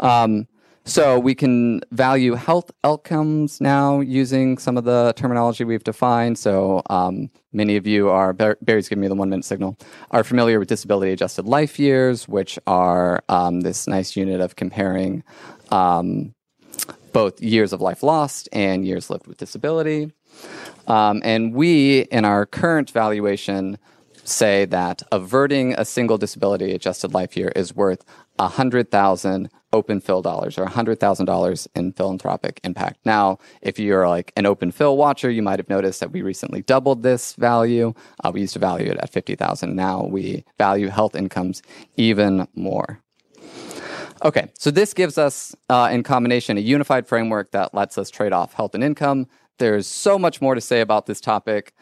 Um, 0.00 0.48
so 0.84 1.18
we 1.18 1.34
can 1.34 1.80
value 1.92 2.34
health 2.34 2.70
outcomes 2.84 3.60
now 3.60 4.00
using 4.00 4.58
some 4.58 4.76
of 4.76 4.84
the 4.84 5.14
terminology 5.16 5.64
we've 5.64 5.84
defined. 5.84 6.38
So 6.38 6.82
um, 6.90 7.30
many 7.52 7.76
of 7.76 7.86
you 7.86 8.10
are, 8.10 8.34
Barry's 8.34 8.88
giving 8.88 9.00
me 9.00 9.08
the 9.08 9.14
one 9.14 9.30
minute 9.30 9.46
signal, 9.46 9.78
are 10.10 10.22
familiar 10.22 10.58
with 10.58 10.68
disability 10.68 11.12
adjusted 11.12 11.46
life 11.46 11.78
years, 11.78 12.28
which 12.28 12.58
are 12.66 13.22
um, 13.30 13.62
this 13.62 13.86
nice 13.86 14.14
unit 14.14 14.40
of 14.40 14.56
comparing 14.56 15.24
um, 15.70 16.34
both 17.14 17.40
years 17.40 17.72
of 17.72 17.80
life 17.80 18.02
lost 18.02 18.48
and 18.52 18.86
years 18.86 19.08
lived 19.08 19.26
with 19.26 19.38
disability. 19.38 20.12
Um, 20.86 21.22
and 21.24 21.54
we, 21.54 22.00
in 22.10 22.26
our 22.26 22.44
current 22.44 22.90
valuation, 22.90 23.78
say 24.24 24.64
that 24.66 25.02
averting 25.12 25.74
a 25.74 25.84
single 25.84 26.18
disability 26.18 26.72
adjusted 26.72 27.14
life 27.14 27.36
year 27.36 27.52
is 27.54 27.74
worth 27.74 28.04
100,000 28.36 29.50
OpenPhil 29.72 30.22
dollars 30.22 30.56
or 30.56 30.66
$100,000 30.66 31.68
in 31.74 31.92
philanthropic 31.92 32.60
impact. 32.62 33.00
Now, 33.04 33.38
if 33.60 33.78
you're 33.78 34.08
like 34.08 34.32
an 34.36 34.44
OpenPhil 34.44 34.96
watcher, 34.96 35.30
you 35.30 35.42
might 35.42 35.58
have 35.58 35.68
noticed 35.68 36.00
that 36.00 36.12
we 36.12 36.22
recently 36.22 36.62
doubled 36.62 37.02
this 37.02 37.34
value. 37.34 37.92
Uh, 38.22 38.30
we 38.32 38.42
used 38.42 38.52
to 38.52 38.60
value 38.60 38.90
it 38.90 38.98
at 38.98 39.10
50,000. 39.10 39.74
Now 39.74 40.04
we 40.04 40.44
value 40.58 40.88
health 40.88 41.16
incomes 41.16 41.62
even 41.96 42.46
more. 42.54 43.00
Okay, 44.24 44.48
so 44.56 44.70
this 44.70 44.94
gives 44.94 45.18
us, 45.18 45.54
uh, 45.68 45.90
in 45.92 46.02
combination, 46.02 46.56
a 46.56 46.60
unified 46.60 47.06
framework 47.06 47.50
that 47.50 47.74
lets 47.74 47.98
us 47.98 48.10
trade 48.10 48.32
off 48.32 48.54
health 48.54 48.74
and 48.74 48.82
income. 48.82 49.26
There's 49.58 49.86
so 49.86 50.18
much 50.18 50.40
more 50.40 50.54
to 50.54 50.60
say 50.60 50.80
about 50.80 51.06
this 51.06 51.20
topic. 51.20 51.74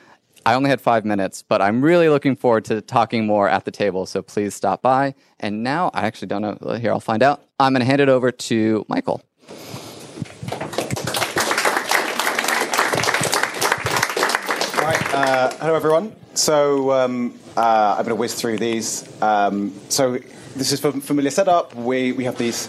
I 0.45 0.55
only 0.55 0.71
had 0.71 0.81
five 0.81 1.05
minutes, 1.05 1.43
but 1.43 1.63
I'm 1.63 1.83
really 1.83 2.09
looking 2.09 2.35
forward 2.35 2.65
to 2.67 2.81
talking 2.81 3.27
more 3.27 3.49
at 3.49 3.65
the 3.65 3.71
table. 3.71 4.07
So 4.07 4.23
please 4.23 4.55
stop 4.55 4.83
by. 4.83 5.15
And 5.39 5.63
now 5.63 5.91
I 5.95 6.07
actually 6.07 6.29
don't 6.29 6.43
know. 6.43 6.75
Here, 6.75 6.91
I'll 6.91 7.01
find 7.01 7.23
out. 7.23 7.45
I'm 7.61 7.73
going 7.73 7.81
to 7.81 7.87
hand 7.87 8.01
it 8.01 8.09
over 8.09 8.33
to 8.33 8.85
Michael. 8.89 9.23
All 14.77 14.89
right. 14.89 15.15
Uh, 15.15 15.53
hello, 15.61 15.75
everyone. 15.75 16.17
So 16.35 16.91
um, 16.93 17.39
uh, 17.57 17.97
I'm 17.99 18.05
going 18.05 18.09
to 18.09 18.17
whiz 18.17 18.35
through 18.35 18.59
these. 18.59 19.07
Um, 19.23 19.73
so 19.89 20.19
this 20.57 20.73
is 20.73 20.81
familiar 20.81 21.31
setup. 21.31 21.75
We 21.75 22.13
we 22.13 22.25
have 22.25 22.37
these 22.37 22.69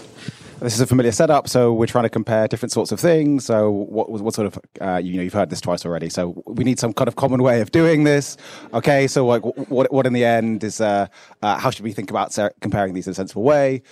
this 0.60 0.74
is 0.74 0.80
a 0.80 0.86
familiar 0.86 1.12
setup, 1.12 1.48
so 1.48 1.72
we're 1.72 1.86
trying 1.86 2.04
to 2.04 2.10
compare 2.10 2.48
different 2.48 2.72
sorts 2.72 2.92
of 2.92 3.00
things. 3.00 3.44
So, 3.44 3.70
what, 3.70 4.10
what 4.10 4.34
sort 4.34 4.46
of, 4.46 4.58
uh, 4.80 5.00
you 5.02 5.16
know, 5.16 5.22
you've 5.22 5.32
heard 5.32 5.50
this 5.50 5.60
twice 5.60 5.84
already. 5.84 6.08
So, 6.08 6.42
we 6.46 6.64
need 6.64 6.78
some 6.78 6.92
kind 6.92 7.08
of 7.08 7.16
common 7.16 7.42
way 7.42 7.60
of 7.60 7.72
doing 7.72 8.04
this. 8.04 8.36
Okay, 8.72 9.06
so 9.06 9.26
like, 9.26 9.42
what, 9.68 9.92
what 9.92 10.06
in 10.06 10.12
the 10.12 10.24
end 10.24 10.64
is, 10.64 10.80
uh, 10.80 11.06
uh, 11.42 11.58
how 11.58 11.70
should 11.70 11.84
we 11.84 11.92
think 11.92 12.10
about 12.10 12.36
comparing 12.60 12.94
these 12.94 13.06
in 13.06 13.12
a 13.12 13.14
sensible 13.14 13.42
way? 13.42 13.82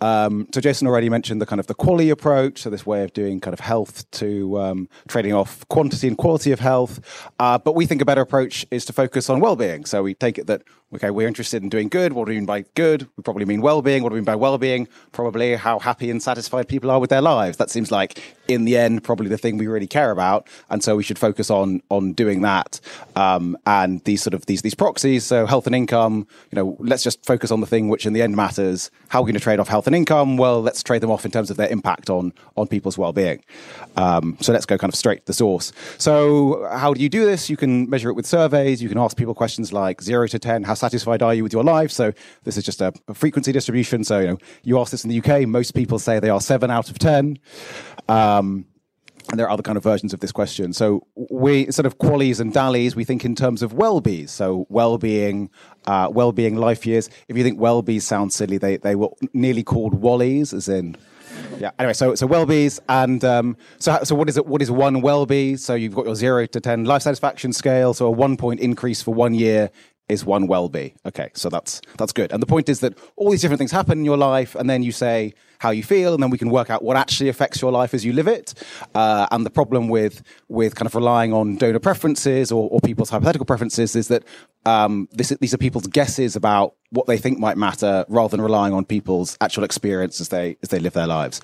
Um, 0.00 0.48
so, 0.52 0.60
Jason 0.60 0.86
already 0.86 1.08
mentioned 1.08 1.40
the 1.40 1.46
kind 1.46 1.60
of 1.60 1.66
the 1.66 1.74
quality 1.74 2.10
approach, 2.10 2.62
so 2.62 2.70
this 2.70 2.86
way 2.86 3.04
of 3.04 3.12
doing 3.12 3.40
kind 3.40 3.54
of 3.54 3.60
health 3.60 4.10
to 4.12 4.58
um, 4.60 4.88
trading 5.08 5.32
off 5.32 5.66
quantity 5.68 6.08
and 6.08 6.16
quality 6.16 6.52
of 6.52 6.60
health. 6.60 7.00
Uh, 7.38 7.58
but 7.58 7.74
we 7.74 7.86
think 7.86 8.00
a 8.00 8.04
better 8.04 8.22
approach 8.22 8.66
is 8.70 8.84
to 8.86 8.92
focus 8.92 9.28
on 9.28 9.40
well-being. 9.40 9.84
So, 9.84 10.02
we 10.02 10.14
take 10.14 10.38
it 10.38 10.46
that 10.46 10.62
okay, 10.94 11.10
we're 11.10 11.28
interested 11.28 11.62
in 11.62 11.68
doing 11.68 11.88
good. 11.88 12.12
What 12.12 12.26
do 12.26 12.30
we 12.30 12.36
mean 12.36 12.46
by 12.46 12.64
good? 12.74 13.08
We 13.16 13.22
probably 13.22 13.44
mean 13.44 13.60
well-being. 13.60 14.02
What 14.02 14.08
do 14.08 14.14
we 14.14 14.20
mean 14.20 14.24
by 14.24 14.34
well-being? 14.34 14.88
Probably 15.12 15.54
how 15.54 15.78
happy 15.78 16.10
and 16.10 16.22
satisfied 16.22 16.68
people 16.68 16.90
are 16.90 16.98
with 16.98 17.10
their 17.10 17.20
lives. 17.20 17.58
That 17.58 17.70
seems 17.70 17.90
like, 17.90 18.20
in 18.48 18.64
the 18.64 18.76
end, 18.76 19.04
probably 19.04 19.28
the 19.28 19.38
thing 19.38 19.56
we 19.56 19.68
really 19.68 19.86
care 19.86 20.10
about, 20.10 20.48
and 20.68 20.82
so 20.82 20.96
we 20.96 21.02
should 21.02 21.18
focus 21.18 21.50
on 21.50 21.82
on 21.90 22.12
doing 22.12 22.42
that. 22.42 22.80
Um, 23.14 23.56
and 23.66 24.02
these 24.04 24.22
sort 24.22 24.34
of 24.34 24.46
these 24.46 24.62
these 24.62 24.74
proxies, 24.74 25.24
so 25.24 25.46
health 25.46 25.66
and 25.66 25.74
income. 25.74 26.26
You 26.50 26.56
know, 26.56 26.76
let's 26.80 27.04
just 27.04 27.24
focus 27.24 27.50
on 27.50 27.60
the 27.60 27.66
thing 27.66 27.88
which 27.88 28.06
in 28.06 28.12
the 28.12 28.22
end 28.22 28.34
matters. 28.34 28.90
How 29.08 29.20
are 29.20 29.22
we 29.22 29.28
going 29.28 29.38
to 29.38 29.44
trade 29.44 29.60
off 29.60 29.68
health 29.68 29.86
income? 29.94 30.36
Well, 30.36 30.62
let's 30.62 30.82
trade 30.82 31.00
them 31.02 31.10
off 31.10 31.24
in 31.24 31.30
terms 31.30 31.50
of 31.50 31.56
their 31.56 31.68
impact 31.68 32.10
on 32.10 32.32
on 32.56 32.66
people's 32.66 32.98
well-being. 32.98 33.42
Um, 33.96 34.36
so 34.40 34.52
let's 34.52 34.66
go 34.66 34.78
kind 34.78 34.92
of 34.92 34.96
straight 34.96 35.20
to 35.20 35.26
the 35.26 35.32
source. 35.32 35.72
So 35.98 36.66
how 36.70 36.94
do 36.94 37.02
you 37.02 37.08
do 37.08 37.24
this? 37.24 37.50
You 37.50 37.56
can 37.56 37.88
measure 37.88 38.10
it 38.10 38.14
with 38.14 38.26
surveys. 38.26 38.82
You 38.82 38.88
can 38.88 38.98
ask 38.98 39.16
people 39.16 39.34
questions 39.34 39.72
like 39.72 40.02
zero 40.02 40.26
to 40.28 40.38
ten. 40.38 40.64
How 40.64 40.74
satisfied 40.74 41.22
are 41.22 41.34
you 41.34 41.42
with 41.42 41.52
your 41.52 41.64
life? 41.64 41.90
So 41.90 42.12
this 42.44 42.56
is 42.56 42.64
just 42.64 42.80
a, 42.80 42.92
a, 43.08 43.14
frequency 43.14 43.52
distribution. 43.52 44.04
So 44.04 44.20
you 44.20 44.26
know, 44.28 44.38
you 44.62 44.78
ask 44.78 44.90
this 44.90 45.04
in 45.04 45.10
the 45.10 45.18
UK, 45.18 45.46
most 45.46 45.74
people 45.74 45.98
say 45.98 46.20
they 46.20 46.30
are 46.30 46.40
seven 46.40 46.70
out 46.70 46.90
of 46.90 46.98
ten. 46.98 47.38
Um, 48.08 48.66
and 49.30 49.38
there 49.38 49.46
are 49.46 49.50
other 49.50 49.62
kind 49.62 49.76
of 49.76 49.84
versions 49.84 50.12
of 50.12 50.20
this 50.20 50.32
question. 50.32 50.72
So 50.72 51.06
we 51.14 51.70
sort 51.70 51.86
of 51.86 51.98
QALYs 51.98 52.40
and 52.40 52.52
DALYs, 52.52 52.94
we 52.94 53.04
think 53.04 53.24
in 53.24 53.34
terms 53.34 53.62
of 53.62 53.72
well-being. 53.72 54.26
So 54.26 54.66
well-being, 54.68 55.50
uh, 55.86 56.08
well-being 56.10 56.56
life 56.56 56.84
years. 56.84 57.08
If 57.28 57.36
you 57.36 57.44
think 57.44 57.60
well-bees 57.60 58.06
sound 58.06 58.32
silly, 58.32 58.58
they, 58.58 58.76
they 58.76 58.96
were 58.96 59.10
nearly 59.32 59.62
called 59.62 60.00
WALLYs, 60.00 60.52
as 60.52 60.68
in 60.68 60.96
yeah. 61.58 61.70
Anyway, 61.78 61.92
so 61.92 62.14
so 62.14 62.26
well-bees 62.26 62.80
and 62.88 63.24
um, 63.24 63.56
so 63.78 64.00
so 64.02 64.14
what 64.14 64.28
is 64.28 64.36
it? 64.36 64.46
What 64.46 64.62
is 64.62 64.70
one 64.70 65.00
well-be? 65.00 65.56
So 65.56 65.74
you've 65.74 65.94
got 65.94 66.06
your 66.06 66.14
zero 66.14 66.46
to 66.46 66.60
ten 66.60 66.84
life 66.84 67.02
satisfaction 67.02 67.52
scale. 67.52 67.94
So 67.94 68.06
a 68.06 68.10
one 68.10 68.36
point 68.36 68.60
increase 68.60 69.02
for 69.02 69.14
one 69.14 69.34
year 69.34 69.70
is 70.08 70.24
one 70.24 70.46
well-be. 70.46 70.94
Okay, 71.06 71.30
so 71.34 71.48
that's 71.48 71.80
that's 71.98 72.12
good. 72.12 72.32
And 72.32 72.42
the 72.42 72.46
point 72.46 72.68
is 72.68 72.80
that 72.80 72.98
all 73.16 73.30
these 73.30 73.42
different 73.42 73.58
things 73.58 73.70
happen 73.72 73.98
in 73.98 74.04
your 74.04 74.16
life, 74.16 74.54
and 74.54 74.68
then 74.68 74.82
you 74.82 74.92
say 74.92 75.34
how 75.60 75.70
you 75.70 75.82
feel, 75.82 76.14
and 76.14 76.22
then 76.22 76.30
we 76.30 76.38
can 76.38 76.50
work 76.50 76.70
out 76.70 76.82
what 76.82 76.96
actually 76.96 77.28
affects 77.28 77.60
your 77.60 77.70
life 77.70 77.92
as 77.92 78.02
you 78.04 78.12
live 78.12 78.26
it. 78.26 78.54
Uh, 78.94 79.26
and 79.30 79.44
the 79.44 79.50
problem 79.50 79.88
with 79.88 80.22
with 80.48 80.74
kind 80.74 80.86
of 80.86 80.94
relying 80.94 81.32
on 81.32 81.56
donor 81.56 81.78
preferences 81.78 82.50
or, 82.50 82.68
or 82.70 82.80
people's 82.80 83.10
hypothetical 83.10 83.44
preferences 83.44 83.94
is 83.94 84.08
that 84.08 84.24
um, 84.66 85.08
this, 85.12 85.28
these 85.40 85.54
are 85.54 85.58
people's 85.58 85.86
guesses 85.86 86.34
about 86.34 86.74
what 86.90 87.06
they 87.06 87.16
think 87.16 87.38
might 87.38 87.56
matter, 87.56 88.04
rather 88.08 88.32
than 88.32 88.42
relying 88.42 88.74
on 88.74 88.84
people's 88.84 89.38
actual 89.40 89.62
experience 89.64 90.20
as 90.20 90.28
they 90.30 90.56
as 90.62 90.70
they 90.70 90.78
live 90.78 90.94
their 90.94 91.06
lives. 91.06 91.40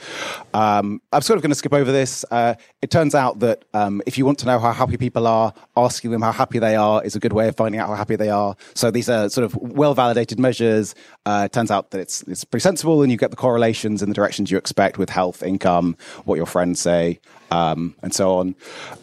Um, 0.54 1.00
I'm 1.12 1.22
sort 1.22 1.36
of 1.36 1.42
going 1.42 1.50
to 1.50 1.56
skip 1.56 1.72
over 1.72 1.92
this. 1.92 2.24
Uh, 2.30 2.54
it 2.82 2.90
turns 2.90 3.14
out 3.14 3.38
that 3.40 3.64
um, 3.74 4.02
if 4.06 4.18
you 4.18 4.26
want 4.26 4.38
to 4.40 4.46
know 4.46 4.58
how 4.58 4.72
happy 4.72 4.96
people 4.96 5.26
are, 5.26 5.52
asking 5.76 6.10
them 6.10 6.22
how 6.22 6.32
happy 6.32 6.58
they 6.58 6.74
are 6.74 7.04
is 7.04 7.14
a 7.14 7.20
good 7.20 7.32
way 7.32 7.48
of 7.48 7.56
finding 7.56 7.80
out 7.80 7.88
how 7.88 7.94
happy 7.94 8.16
they 8.16 8.30
are. 8.30 8.56
So 8.74 8.90
these 8.90 9.08
are 9.08 9.28
sort 9.28 9.44
of 9.44 9.54
well 9.56 9.94
validated 9.94 10.40
measures. 10.40 10.94
Uh, 11.26 11.42
it 11.44 11.52
turns 11.52 11.70
out 11.70 11.90
that 11.90 12.00
it's 12.00 12.22
it's 12.22 12.44
pretty 12.44 12.62
sensible, 12.62 13.02
and 13.02 13.10
you 13.10 13.18
get 13.18 13.30
the 13.30 13.36
correlations 13.36 14.00
in 14.02 14.08
the 14.08 14.14
directions 14.14 14.50
you 14.50 14.56
expect 14.56 14.96
with 14.96 15.10
health, 15.10 15.42
income, 15.42 15.96
what 16.24 16.36
your 16.36 16.46
friends 16.46 16.80
say, 16.80 17.18
um, 17.50 17.96
and 18.02 18.14
so 18.14 18.36
on. 18.38 18.54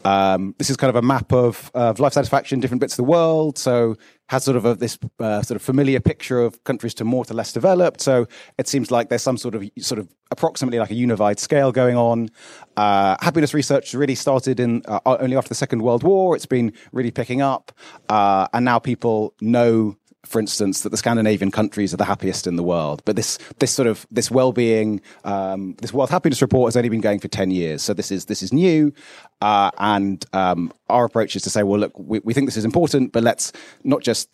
Um, 0.05 0.55
this 0.57 0.69
is 0.69 0.77
kind 0.77 0.89
of 0.89 0.95
a 0.95 1.01
map 1.01 1.33
of, 1.33 1.69
of 1.73 1.99
life 1.99 2.13
satisfaction 2.13 2.57
in 2.57 2.61
different 2.61 2.81
bits 2.81 2.93
of 2.93 2.97
the 2.97 3.03
world. 3.11 3.57
So 3.57 3.97
has 4.27 4.43
sort 4.43 4.57
of 4.57 4.65
a, 4.65 4.75
this 4.75 4.97
uh, 5.19 5.41
sort 5.41 5.57
of 5.57 5.61
familiar 5.61 5.99
picture 5.99 6.39
of 6.39 6.63
countries 6.63 6.93
to 6.95 7.03
more 7.03 7.25
to 7.25 7.33
less 7.33 7.51
developed. 7.51 8.01
So 8.01 8.25
it 8.57 8.67
seems 8.67 8.89
like 8.89 9.09
there's 9.09 9.21
some 9.21 9.37
sort 9.37 9.53
of 9.53 9.69
sort 9.79 9.99
of 9.99 10.07
approximately 10.31 10.79
like 10.79 10.91
a 10.91 10.95
unified 10.95 11.39
scale 11.39 11.71
going 11.71 11.97
on. 11.97 12.29
Uh, 12.77 13.15
happiness 13.21 13.53
research 13.53 13.93
really 13.93 14.15
started 14.15 14.59
in 14.59 14.81
uh, 14.87 14.99
only 15.05 15.35
after 15.35 15.49
the 15.49 15.55
Second 15.55 15.81
World 15.83 16.03
War. 16.03 16.35
It's 16.35 16.45
been 16.45 16.73
really 16.91 17.11
picking 17.11 17.41
up, 17.41 17.71
uh, 18.09 18.47
and 18.53 18.65
now 18.65 18.79
people 18.79 19.35
know 19.41 19.97
for 20.25 20.39
instance, 20.39 20.81
that 20.81 20.89
the 20.89 20.97
Scandinavian 20.97 21.51
countries 21.51 21.93
are 21.93 21.97
the 21.97 22.05
happiest 22.05 22.47
in 22.47 22.55
the 22.55 22.63
world. 22.63 23.01
But 23.05 23.15
this 23.15 23.37
this 23.59 23.71
sort 23.71 23.87
of 23.87 24.07
this 24.09 24.31
well-being, 24.31 25.01
um, 25.23 25.75
this 25.81 25.93
World 25.93 26.09
Happiness 26.09 26.41
Report 26.41 26.67
has 26.67 26.77
only 26.77 26.89
been 26.89 27.01
going 27.01 27.19
for 27.19 27.27
ten 27.27 27.51
years, 27.51 27.81
so 27.81 27.93
this 27.93 28.11
is 28.11 28.25
this 28.25 28.41
is 28.41 28.53
new. 28.53 28.93
Uh, 29.41 29.71
and 29.77 30.25
um, 30.33 30.71
our 30.87 31.05
approach 31.05 31.35
is 31.35 31.41
to 31.43 31.49
say, 31.49 31.63
well, 31.63 31.79
look, 31.79 31.91
we, 31.99 32.19
we 32.19 32.33
think 32.33 32.47
this 32.47 32.57
is 32.57 32.65
important, 32.65 33.11
but 33.11 33.23
let's 33.23 33.51
not 33.83 34.01
just 34.01 34.29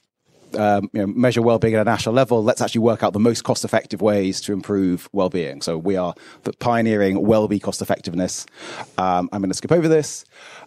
um, 0.58 0.90
you 0.94 1.02
know, 1.02 1.08
measure 1.08 1.42
well-being 1.42 1.76
at 1.76 1.82
a 1.82 1.84
national 1.84 2.16
level. 2.16 2.44
Let's 2.44 2.62
actually 2.62 2.82
work 2.82 3.04
out 3.04 3.14
the 3.14 3.20
most 3.20 3.44
cost-effective 3.44 4.02
ways 4.02 4.42
to 4.42 4.54
improve 4.54 5.10
well-being. 5.12 5.62
So 5.62 5.78
we 5.78 5.96
are 5.96 6.14
pioneering 6.60 7.26
well-being 7.26 7.62
cost-effectiveness. 7.62 8.46
Um, 8.98 9.30
I'm 9.32 9.42
going 9.42 9.50
to 9.50 9.56
skip 9.56 9.72
over 9.72 9.88
this. 9.88 10.26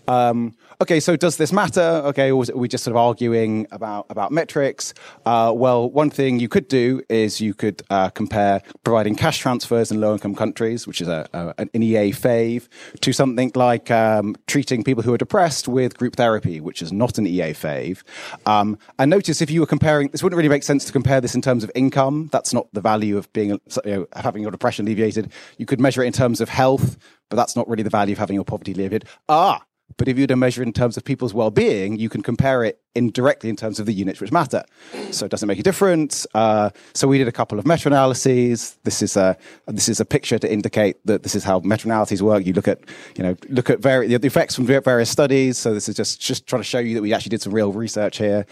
Um, 0.09 0.55
okay, 0.83 1.01
so 1.01 1.17
does 1.17 1.37
this 1.37 1.53
matter? 1.53 2.03
Okay, 2.07 2.31
or 2.33 2.45
are 2.45 2.57
we 2.57 2.69
just 2.69 2.85
sort 2.85 2.93
of 2.93 2.97
arguing 2.97 3.67
about 3.71 4.07
about 4.11 4.33
metrics? 4.33 4.93
Uh, 5.25 5.53
well, 5.55 5.89
one 5.89 6.11
thing 6.11 6.41
you 6.41 6.49
could 6.49 6.69
do 6.69 7.01
is 7.09 7.41
you 7.41 7.55
could 7.55 7.83
uh, 7.89 8.11
compare 8.11 8.61
providing 8.85 9.15
cash 9.15 9.39
transfers 9.39 9.91
in 9.91 10.01
low-income 10.01 10.35
countries, 10.35 10.87
which 10.87 11.01
is 11.01 11.09
a, 11.09 11.29
a, 11.33 11.55
an 11.73 11.83
EA 11.83 12.11
fave, 12.11 12.69
to 13.01 13.13
something 13.13 13.53
like 13.55 13.91
um, 13.91 14.35
treating 14.47 14.83
people 14.83 15.03
who 15.03 15.15
are 15.15 15.19
depressed 15.19 15.69
with 15.69 15.97
group 15.97 16.17
therapy, 16.17 16.61
which 16.61 16.83
is 16.83 16.93
not 16.93 17.17
an 17.17 17.27
EA 17.27 17.53
fave. 17.53 18.03
Um, 18.45 18.77
and 18.99 19.09
notice 19.09 19.41
if 19.41 19.51
you 19.51 19.61
were 19.61 19.67
comparing, 19.67 20.09
this 20.09 20.23
wouldn't 20.23 20.37
really 20.37 20.49
make 20.49 20.65
sense 20.65 20.85
to 20.87 20.93
compare 20.93 21.21
this 21.21 21.35
in 21.35 21.43
terms 21.43 21.63
of 21.63 21.71
income. 21.75 22.29
That's 22.33 22.53
not 22.53 22.67
the 22.73 22.81
value 22.81 23.17
of 23.17 23.33
being 23.33 23.51
you 23.51 23.61
know, 23.85 24.07
having 24.15 24.43
your 24.43 24.51
depression 24.51 24.87
alleviated. 24.87 25.31
You 25.59 25.67
could 25.67 25.81
measure 25.81 26.03
it 26.03 26.07
in 26.07 26.13
terms 26.13 26.41
of 26.41 26.49
health, 26.49 26.99
but 27.31 27.37
that's 27.37 27.55
not 27.55 27.69
really 27.69 27.85
the 27.85 27.91
value 27.91 28.13
of 28.13 28.19
having 28.19 28.35
your 28.35 28.45
poverty 28.45 28.73
alleviated. 28.73 29.09
Ah, 29.29 29.63
but 29.97 30.09
if 30.09 30.17
you 30.17 30.25
were 30.25 30.29
to 30.29 30.37
measure 30.37 30.63
in 30.63 30.73
terms 30.73 30.97
of 30.97 31.05
people's 31.05 31.35
well-being, 31.35 31.99
you 31.99 32.09
can 32.09 32.23
compare 32.23 32.65
it 32.65 32.81
indirectly 32.95 33.49
in 33.49 33.57
terms 33.57 33.81
of 33.81 33.87
the 33.87 33.93
units 33.93 34.21
which 34.21 34.33
matter. 34.33 34.63
So 35.11 35.27
it 35.27 35.31
doesn't 35.31 35.47
make 35.47 35.59
a 35.59 35.63
difference. 35.63 36.27
Uh, 36.35 36.71
so 36.95 37.09
we 37.09 37.19
did 37.19 37.29
a 37.29 37.33
couple 37.33 37.59
of 37.59 37.67
meta-analyses. 37.67 38.77
This 38.85 39.03
is 39.03 39.17
a 39.17 39.37
this 39.67 39.89
is 39.89 40.01
a 40.01 40.05
picture 40.05 40.39
to 40.39 40.53
indicate 40.53 41.05
that 41.07 41.23
this 41.23 41.35
is 41.35 41.45
how 41.45 41.61
meta-analyses 41.61 42.23
work. 42.23 42.47
You 42.47 42.53
look 42.53 42.69
at 42.69 42.81
you 43.17 43.23
know 43.23 43.37
look 43.49 43.71
at 43.71 43.83
the 43.83 44.19
effects 44.23 44.55
from 44.55 44.67
various 44.67 45.11
studies. 45.11 45.59
So 45.59 45.75
this 45.75 45.89
is 45.89 45.97
just 45.97 46.21
just 46.21 46.47
trying 46.47 46.61
to 46.61 46.69
show 46.69 46.79
you 46.79 46.95
that 46.95 47.03
we 47.03 47.13
actually 47.13 47.31
did 47.31 47.43
some 47.43 47.55
real 47.55 47.73
research 47.73 48.19
here. 48.19 48.47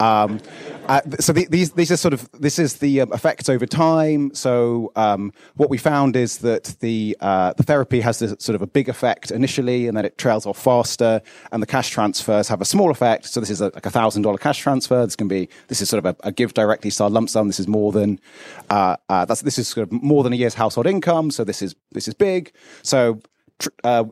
Um, 0.00 0.40
uh, 0.86 1.00
so 1.18 1.32
the, 1.32 1.46
these 1.46 1.72
these 1.72 1.90
are 1.90 1.96
sort 1.96 2.14
of 2.14 2.28
this 2.32 2.58
is 2.58 2.74
the 2.74 3.00
um, 3.00 3.12
effects 3.12 3.48
over 3.48 3.66
time. 3.66 4.32
So 4.34 4.92
um, 4.96 5.32
what 5.54 5.70
we 5.70 5.78
found 5.78 6.16
is 6.16 6.38
that 6.38 6.76
the 6.80 7.16
uh, 7.20 7.54
the 7.54 7.62
therapy 7.62 8.00
has 8.00 8.18
this 8.18 8.34
sort 8.38 8.54
of 8.54 8.62
a 8.62 8.66
big 8.66 8.88
effect 8.88 9.30
initially, 9.30 9.88
and 9.88 9.96
then 9.96 10.04
it 10.04 10.18
trails 10.18 10.46
off 10.46 10.58
faster, 10.58 11.22
and 11.50 11.62
the 11.62 11.66
cash 11.66 11.90
transfers 11.90 12.48
have 12.48 12.60
a 12.60 12.64
small 12.64 12.90
effect. 12.90 13.26
So 13.26 13.40
this 13.40 13.50
is 13.50 13.60
a, 13.60 13.72
like 13.86 13.94
a 13.94 13.98
thousand 13.98 14.22
dollar 14.22 14.38
cash 14.38 14.58
transfer. 14.58 15.04
This 15.04 15.16
can 15.16 15.28
be 15.28 15.48
this 15.68 15.80
is 15.80 15.88
sort 15.88 16.04
of 16.04 16.16
a, 16.16 16.28
a 16.28 16.32
GiveDirectly 16.32 16.92
style 16.92 17.10
lump 17.10 17.30
sum. 17.30 17.46
This 17.46 17.60
is 17.60 17.68
more 17.68 17.92
than 17.92 18.20
uh, 18.70 18.96
uh, 19.08 19.24
that's 19.24 19.42
this 19.42 19.58
is 19.58 19.68
sort 19.68 19.86
of 19.86 19.92
more 20.02 20.22
than 20.24 20.32
a 20.32 20.36
year's 20.36 20.54
household 20.54 20.86
income. 20.86 21.30
So 21.30 21.44
this 21.44 21.62
is 21.62 21.74
this 21.92 22.08
is 22.08 22.14
big. 22.14 22.52
So 22.82 23.20
uh, 23.84 24.04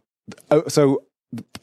oh, 0.51 0.69
so 0.69 1.03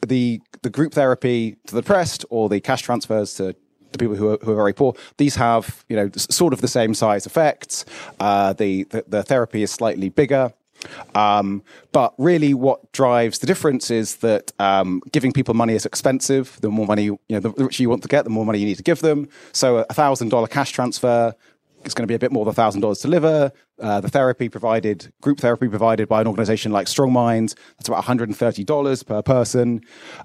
the 0.06 0.40
the 0.62 0.70
group 0.70 0.92
therapy 0.92 1.56
to 1.66 1.74
the 1.74 1.82
depressed 1.82 2.24
or 2.30 2.48
the 2.48 2.60
cash 2.60 2.82
transfers 2.82 3.34
to 3.34 3.54
the 3.92 3.98
people 3.98 4.16
who 4.16 4.30
are, 4.30 4.38
who 4.42 4.52
are 4.52 4.56
very 4.56 4.72
poor. 4.72 4.94
These 5.18 5.36
have 5.36 5.84
you 5.88 5.96
know 5.96 6.10
sort 6.16 6.52
of 6.52 6.60
the 6.60 6.68
same 6.68 6.94
size 6.94 7.26
effects. 7.26 7.84
Uh, 8.20 8.52
the, 8.52 8.84
the 8.84 9.04
the 9.08 9.22
therapy 9.22 9.62
is 9.62 9.70
slightly 9.70 10.08
bigger. 10.08 10.52
Um, 11.14 11.62
but 11.92 12.14
really, 12.18 12.54
what 12.54 12.92
drives 12.92 13.38
the 13.38 13.46
difference 13.46 13.90
is 13.90 14.16
that 14.16 14.52
um, 14.58 15.02
giving 15.12 15.32
people 15.32 15.54
money 15.54 15.74
is 15.74 15.86
expensive. 15.86 16.58
The 16.60 16.70
more 16.70 16.86
money, 16.86 17.04
you 17.04 17.18
know, 17.30 17.40
the 17.40 17.50
richer 17.50 17.82
you 17.82 17.90
want 17.90 18.02
to 18.02 18.08
get, 18.08 18.24
the 18.24 18.30
more 18.30 18.46
money 18.46 18.58
you 18.58 18.66
need 18.66 18.76
to 18.76 18.82
give 18.82 19.00
them. 19.00 19.28
So 19.52 19.78
a 19.78 19.94
thousand 19.94 20.30
dollar 20.30 20.46
cash 20.46 20.72
transfer 20.72 21.34
is 21.84 21.94
going 21.94 22.04
to 22.04 22.08
be 22.08 22.14
a 22.14 22.18
bit 22.18 22.32
more 22.32 22.44
than 22.44 22.52
a 22.52 22.54
thousand 22.54 22.80
dollars 22.80 22.98
to 22.98 23.08
deliver. 23.08 23.52
Uh, 23.80 24.00
the 24.00 24.08
therapy 24.08 24.48
provided, 24.48 25.12
group 25.20 25.40
therapy 25.40 25.68
provided 25.68 26.08
by 26.08 26.20
an 26.20 26.26
organization 26.26 26.72
like 26.72 26.86
StrongMinds, 26.86 27.56
that's 27.76 27.88
about 27.88 28.04
$130 28.04 29.06
per 29.06 29.22
person. 29.22 29.80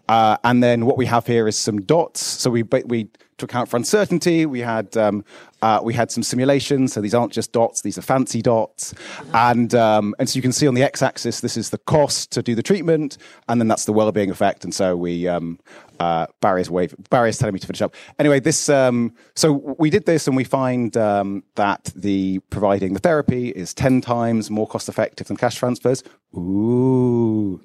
Uh, 0.07 0.37
and 0.43 0.61
then 0.61 0.85
what 0.85 0.97
we 0.97 1.05
have 1.05 1.25
here 1.25 1.47
is 1.47 1.57
some 1.57 1.81
dots. 1.81 2.21
So 2.21 2.49
we 2.49 2.63
we 2.85 3.09
to 3.37 3.45
account 3.45 3.69
for 3.69 3.77
uncertainty, 3.77 4.45
we 4.45 4.59
had 4.59 4.95
um, 4.97 5.23
uh, 5.61 5.79
we 5.83 5.93
had 5.93 6.11
some 6.11 6.23
simulations. 6.23 6.93
So 6.93 7.01
these 7.01 7.13
aren't 7.13 7.33
just 7.33 7.51
dots; 7.51 7.81
these 7.81 7.97
are 7.97 8.01
fancy 8.01 8.41
dots. 8.41 8.93
And 9.33 9.73
um, 9.73 10.15
and 10.19 10.29
so 10.29 10.35
you 10.35 10.41
can 10.41 10.51
see 10.51 10.67
on 10.67 10.73
the 10.73 10.83
x-axis, 10.83 11.41
this 11.41 11.57
is 11.57 11.69
the 11.69 11.77
cost 11.79 12.31
to 12.31 12.41
do 12.41 12.55
the 12.55 12.63
treatment, 12.63 13.17
and 13.47 13.61
then 13.61 13.67
that's 13.67 13.85
the 13.85 13.93
well-being 13.93 14.31
effect. 14.31 14.63
And 14.63 14.73
so 14.73 14.95
we 14.95 15.27
um, 15.27 15.59
uh, 15.99 16.27
Barry's 16.41 16.69
wave. 16.69 16.95
Barry's 17.09 17.37
telling 17.37 17.53
me 17.53 17.59
to 17.59 17.67
finish 17.67 17.81
up. 17.81 17.95
Anyway, 18.19 18.39
this. 18.39 18.69
Um, 18.69 19.13
so 19.35 19.75
we 19.79 19.89
did 19.89 20.05
this, 20.05 20.27
and 20.27 20.35
we 20.35 20.43
find 20.43 20.95
um, 20.97 21.43
that 21.55 21.91
the 21.95 22.39
providing 22.49 22.93
the 22.93 22.99
therapy 22.99 23.49
is 23.49 23.73
ten 23.73 24.01
times 24.01 24.49
more 24.49 24.67
cost 24.67 24.89
effective 24.89 25.27
than 25.27 25.37
cash 25.37 25.55
transfers. 25.55 26.03
Ooh, 26.35 27.61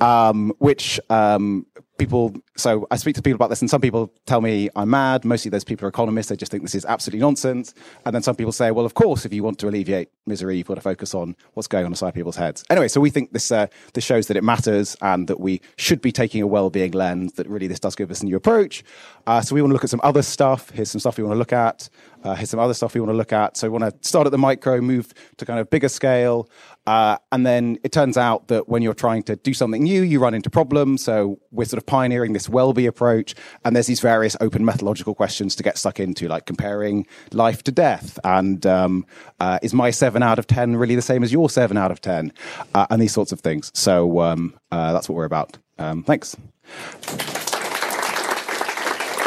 um, 0.00 0.52
which 0.58 1.00
um, 1.10 1.66
people 1.98 2.32
so 2.56 2.86
i 2.90 2.96
speak 2.96 3.14
to 3.14 3.20
people 3.20 3.34
about 3.34 3.50
this 3.50 3.60
and 3.60 3.68
some 3.68 3.80
people 3.80 4.12
tell 4.24 4.40
me 4.40 4.70
i'm 4.76 4.88
mad 4.88 5.24
mostly 5.24 5.50
those 5.50 5.64
people 5.64 5.84
are 5.84 5.88
economists 5.88 6.28
they 6.28 6.36
just 6.36 6.50
think 6.50 6.62
this 6.62 6.74
is 6.74 6.84
absolutely 6.84 7.20
nonsense 7.20 7.74
and 8.06 8.14
then 8.14 8.22
some 8.22 8.36
people 8.36 8.52
say 8.52 8.70
well 8.70 8.86
of 8.86 8.94
course 8.94 9.24
if 9.24 9.32
you 9.32 9.42
want 9.42 9.58
to 9.58 9.68
alleviate 9.68 10.08
misery 10.24 10.56
you've 10.56 10.66
got 10.66 10.76
to 10.76 10.80
focus 10.80 11.12
on 11.12 11.36
what's 11.54 11.66
going 11.66 11.84
on 11.84 11.90
inside 11.90 12.14
people's 12.14 12.36
heads 12.36 12.64
anyway 12.70 12.86
so 12.86 13.00
we 13.00 13.10
think 13.10 13.32
this 13.32 13.50
uh, 13.50 13.66
this 13.94 14.04
shows 14.04 14.28
that 14.28 14.36
it 14.36 14.44
matters 14.44 14.96
and 15.02 15.26
that 15.26 15.40
we 15.40 15.60
should 15.76 16.00
be 16.00 16.12
taking 16.12 16.40
a 16.40 16.46
well-being 16.46 16.92
lens 16.92 17.32
that 17.32 17.48
really 17.48 17.57
this 17.66 17.80
does 17.80 17.96
give 17.96 18.10
us 18.10 18.20
a 18.22 18.24
new 18.24 18.36
approach 18.36 18.84
uh, 19.26 19.40
so 19.40 19.54
we 19.54 19.62
want 19.62 19.70
to 19.70 19.74
look 19.74 19.84
at 19.84 19.90
some 19.90 20.00
other 20.02 20.22
stuff 20.22 20.70
here's 20.70 20.90
some 20.90 21.00
stuff 21.00 21.18
we 21.18 21.24
want 21.24 21.34
to 21.34 21.38
look 21.38 21.52
at 21.52 21.88
uh, 22.24 22.34
here's 22.34 22.50
some 22.50 22.60
other 22.60 22.74
stuff 22.74 22.94
we 22.94 23.00
want 23.00 23.10
to 23.10 23.16
look 23.16 23.32
at 23.32 23.56
so 23.56 23.68
we 23.68 23.78
want 23.78 23.84
to 23.84 24.08
start 24.08 24.26
at 24.26 24.30
the 24.30 24.38
micro 24.38 24.80
move 24.80 25.12
to 25.36 25.44
kind 25.44 25.58
of 25.58 25.68
bigger 25.70 25.88
scale 25.88 26.48
uh, 26.88 27.18
and 27.32 27.44
then 27.44 27.78
it 27.84 27.92
turns 27.92 28.16
out 28.16 28.48
that 28.48 28.66
when 28.66 28.80
you're 28.80 28.94
trying 28.94 29.22
to 29.22 29.36
do 29.36 29.52
something 29.52 29.82
new, 29.82 30.00
you 30.00 30.18
run 30.18 30.32
into 30.32 30.48
problems. 30.48 31.04
So 31.04 31.38
we're 31.50 31.66
sort 31.66 31.76
of 31.76 31.84
pioneering 31.84 32.32
this 32.32 32.48
well-be 32.48 32.86
approach, 32.86 33.34
and 33.62 33.76
there's 33.76 33.88
these 33.88 34.00
various 34.00 34.38
open 34.40 34.64
methodological 34.64 35.14
questions 35.14 35.54
to 35.56 35.62
get 35.62 35.76
stuck 35.76 36.00
into, 36.00 36.28
like 36.28 36.46
comparing 36.46 37.06
life 37.30 37.62
to 37.64 37.72
death, 37.72 38.18
and 38.24 38.64
um, 38.64 39.04
uh, 39.38 39.58
is 39.60 39.74
my 39.74 39.90
seven 39.90 40.22
out 40.22 40.38
of 40.38 40.46
ten 40.46 40.76
really 40.76 40.94
the 40.94 41.02
same 41.02 41.22
as 41.22 41.30
your 41.30 41.50
seven 41.50 41.76
out 41.76 41.90
of 41.90 42.00
ten, 42.00 42.32
uh, 42.74 42.86
and 42.88 43.02
these 43.02 43.12
sorts 43.12 43.32
of 43.32 43.40
things. 43.40 43.70
So 43.74 44.20
um, 44.20 44.58
uh, 44.72 44.94
that's 44.94 45.10
what 45.10 45.16
we're 45.16 45.26
about. 45.26 45.58
Um, 45.78 46.04
thanks. 46.04 46.38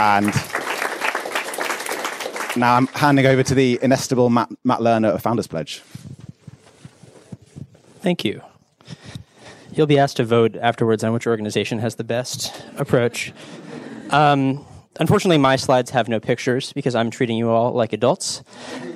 And 0.01 0.33
now 2.55 2.75
I'm 2.75 2.87
handing 2.87 3.27
over 3.27 3.43
to 3.43 3.53
the 3.53 3.77
inestimable 3.83 4.31
Matt, 4.31 4.49
Matt 4.63 4.79
Lerner 4.79 5.13
of 5.13 5.21
Founders 5.21 5.45
Pledge. 5.45 5.83
Thank 7.99 8.25
you. 8.25 8.41
You'll 9.71 9.85
be 9.85 9.99
asked 9.99 10.17
to 10.17 10.23
vote 10.23 10.55
afterwards 10.55 11.03
on 11.03 11.13
which 11.13 11.27
organization 11.27 11.77
has 11.79 11.97
the 11.97 12.03
best 12.03 12.63
approach. 12.77 13.31
Um, 14.09 14.65
unfortunately, 14.99 15.37
my 15.37 15.55
slides 15.55 15.91
have 15.91 16.09
no 16.09 16.19
pictures 16.19 16.73
because 16.73 16.95
I'm 16.95 17.11
treating 17.11 17.37
you 17.37 17.51
all 17.51 17.71
like 17.71 17.93
adults, 17.93 18.43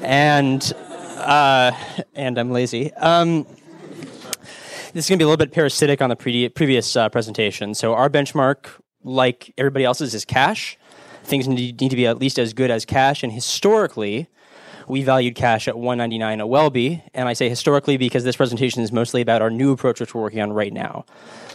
and 0.01 0.73
uh, 1.17 1.71
and 2.15 2.39
I'm 2.39 2.49
lazy. 2.49 2.91
Um, 2.95 3.43
this 4.93 5.05
is 5.05 5.09
going 5.09 5.19
to 5.19 5.23
be 5.23 5.23
a 5.23 5.27
little 5.27 5.37
bit 5.37 5.51
parasitic 5.51 6.01
on 6.01 6.09
the 6.09 6.15
pre- 6.15 6.49
previous 6.49 6.95
uh, 6.95 7.09
presentation. 7.09 7.75
So 7.75 7.93
our 7.93 8.09
benchmark, 8.09 8.65
like 9.03 9.53
everybody 9.55 9.85
else's, 9.85 10.15
is 10.15 10.25
cash. 10.25 10.79
Things 11.25 11.47
need, 11.47 11.79
to 11.79 11.95
be 11.95 12.05
at 12.05 12.19
least 12.19 12.37
as 12.37 12.53
good 12.53 12.69
as 12.69 12.85
cash, 12.85 13.23
and 13.23 13.33
historically, 13.33 14.27
we 14.87 15.01
valued 15.01 15.33
cash 15.35 15.67
at 15.67 15.75
199 15.75 16.39
a 16.39 16.47
Welby, 16.47 17.03
and 17.13 17.27
I 17.27 17.33
say 17.33 17.49
historically 17.49 17.97
because 17.97 18.23
this 18.23 18.35
presentation 18.35 18.83
is 18.83 18.91
mostly 18.91 19.21
about 19.21 19.41
our 19.41 19.49
new 19.49 19.71
approach 19.71 19.99
which 19.99 20.13
we're 20.13 20.21
working 20.21 20.41
on 20.41 20.53
right 20.53 20.71
now. 20.71 21.05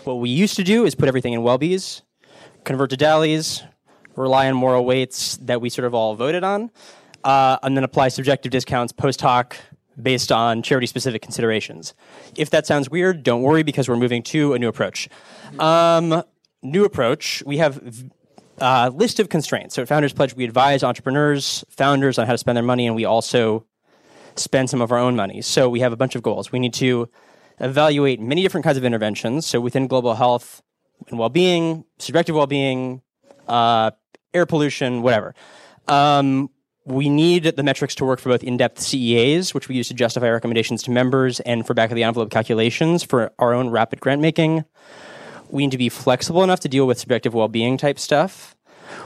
What 0.05 0.15
we 0.15 0.29
used 0.29 0.57
to 0.57 0.65
do 0.65 0.85
is 0.85 0.97
put 0.97 1.07
everything 1.07 1.35
in 1.35 1.43
Welbys, 1.43 2.03
convert 2.65 2.91
to 2.91 2.97
DALYs, 2.97 3.65
rely 4.17 4.49
on 4.49 4.57
moral 4.57 4.85
weights 4.85 5.37
that 5.37 5.61
we 5.61 5.71
sort 5.71 5.87
of 5.87 5.95
all 5.95 6.17
voted 6.17 6.43
on, 6.43 6.71
uh, 7.23 7.59
and 7.63 7.77
then 7.77 7.85
apply 7.85 8.09
subjective 8.09 8.51
discounts 8.51 8.93
post 8.93 9.21
hoc 9.21 9.57
based 10.01 10.33
on 10.33 10.63
charity 10.63 10.87
specific 10.87 11.23
considerations. 11.23 11.95
If 12.37 12.51
that 12.51 12.67
sounds 12.67 12.91
weird, 12.91 13.23
don't 13.23 13.43
worry 13.43 13.63
because 13.63 13.89
we're 13.89 13.97
moving 13.97 14.23
to 14.25 14.55
a 14.55 14.59
new 14.59 14.69
approach. 14.69 15.09
Um, 15.59 16.25
new 16.63 16.85
approach, 16.85 17.43
we 17.47 17.59
have 17.59 18.11
uh, 18.61 18.91
list 18.95 19.21
of 19.21 19.29
constraints. 19.29 19.75
So 19.75 19.83
at 19.83 19.89
Founders 19.89 20.13
Pledge, 20.13 20.35
we 20.35 20.45
advise 20.45 20.83
entrepreneurs, 20.83 21.65
founders 21.71 22.19
on 22.19 22.27
how 22.27 22.33
to 22.33 22.39
spend 22.39 22.57
their 22.57 22.65
money, 22.65 22.87
and 22.87 22.95
we 22.95 23.05
also 23.05 23.67
spend 24.37 24.71
some 24.71 24.81
of 24.81 24.93
our 24.93 24.99
own 24.99 25.17
money. 25.17 25.43
So 25.43 25.69
we 25.69 25.81
have 25.81 25.93
a 25.93 25.97
bunch 25.97 26.15
of 26.15 26.23
goals. 26.23 26.53
We 26.53 26.59
need 26.59 26.75
to 26.75 27.09
evaluate 27.59 28.21
many 28.21 28.43
different 28.43 28.65
kinds 28.65 28.79
of 28.79 28.85
interventions. 28.85 29.47
So 29.47 29.61
within 29.61 29.87
global 29.87 30.15
health 30.15 30.63
and 31.09 31.19
well-being, 31.19 31.85
subjective 31.99 32.35
well-being, 32.35 33.03
uh, 33.49 33.91
air 34.33 34.47
pollution, 34.47 35.03
whatever. 35.03 35.35
Um, 35.89 36.51
we 36.85 37.09
need 37.09 37.45
the 37.45 37.63
metrics 37.63 37.95
to 37.97 38.05
work 38.05 38.21
for 38.21 38.31
both 38.31 38.43
in-depth 38.43 38.81
CEAs, 38.81 39.55
which 39.55 39.69
we 39.69 39.75
use 39.77 39.89
to 39.89 39.95
justify 39.95 40.31
recommendations 40.31 40.83
to 40.85 40.91
members, 40.91 41.41
and 41.41 41.67
for 41.67 41.75
back 41.75 41.91
of 41.91 41.97
the 41.97 42.05
envelope 42.05 42.31
calculations 42.31 43.03
for 43.03 43.33
our 43.39 43.53
own 43.53 43.71
rapid 43.71 44.01
grant 44.01 44.21
making. 44.21 44.65
We 45.51 45.65
need 45.65 45.73
to 45.73 45.79
be 45.79 45.89
flexible 45.89 46.43
enough 46.43 46.61
to 46.61 46.69
deal 46.69 46.87
with 46.87 46.99
subjective 46.99 47.35
well 47.35 47.49
being 47.49 47.77
type 47.77 47.99
stuff. 47.99 48.57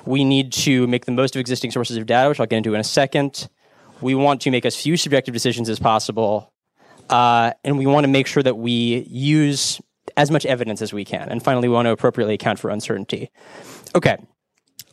We 0.07 0.25
need 0.25 0.53
to 0.53 0.87
make 0.87 1.05
the 1.05 1.13
most 1.13 1.37
of 1.37 1.41
existing 1.41 1.71
sources 1.71 1.97
of 1.97 2.07
data, 2.07 2.29
which 2.29 2.41
I'll 2.41 2.47
get 2.47 2.59
into 2.59 2.75
in 2.75 2.81
a 2.81 2.85
second. 2.85 3.49
We 4.01 4.15
want 4.15 4.41
to 4.43 4.51
make 4.51 4.65
as 4.65 4.77
few 4.77 4.97
subjective 4.97 5.33
decisions 5.35 5.69
as 5.69 5.79
possible. 5.79 6.53
Uh, 7.11 7.53
and 7.65 7.79
we 7.79 7.87
want 7.87 8.05
to 8.05 8.09
make 8.09 8.27
sure 8.27 8.43
that 8.43 8.57
we 8.57 9.07
use 9.09 9.81
as 10.17 10.31
much 10.31 10.47
evidence 10.47 10.83
as 10.83 10.93
we 10.93 11.05
can. 11.05 11.29
And 11.29 11.43
finally, 11.43 11.69
we 11.69 11.75
want 11.75 11.87
to 11.87 11.93
appropriately 11.93 12.35
account 12.35 12.59
for 12.59 12.71
uncertainty. 12.71 13.31
Okay. 13.95 14.17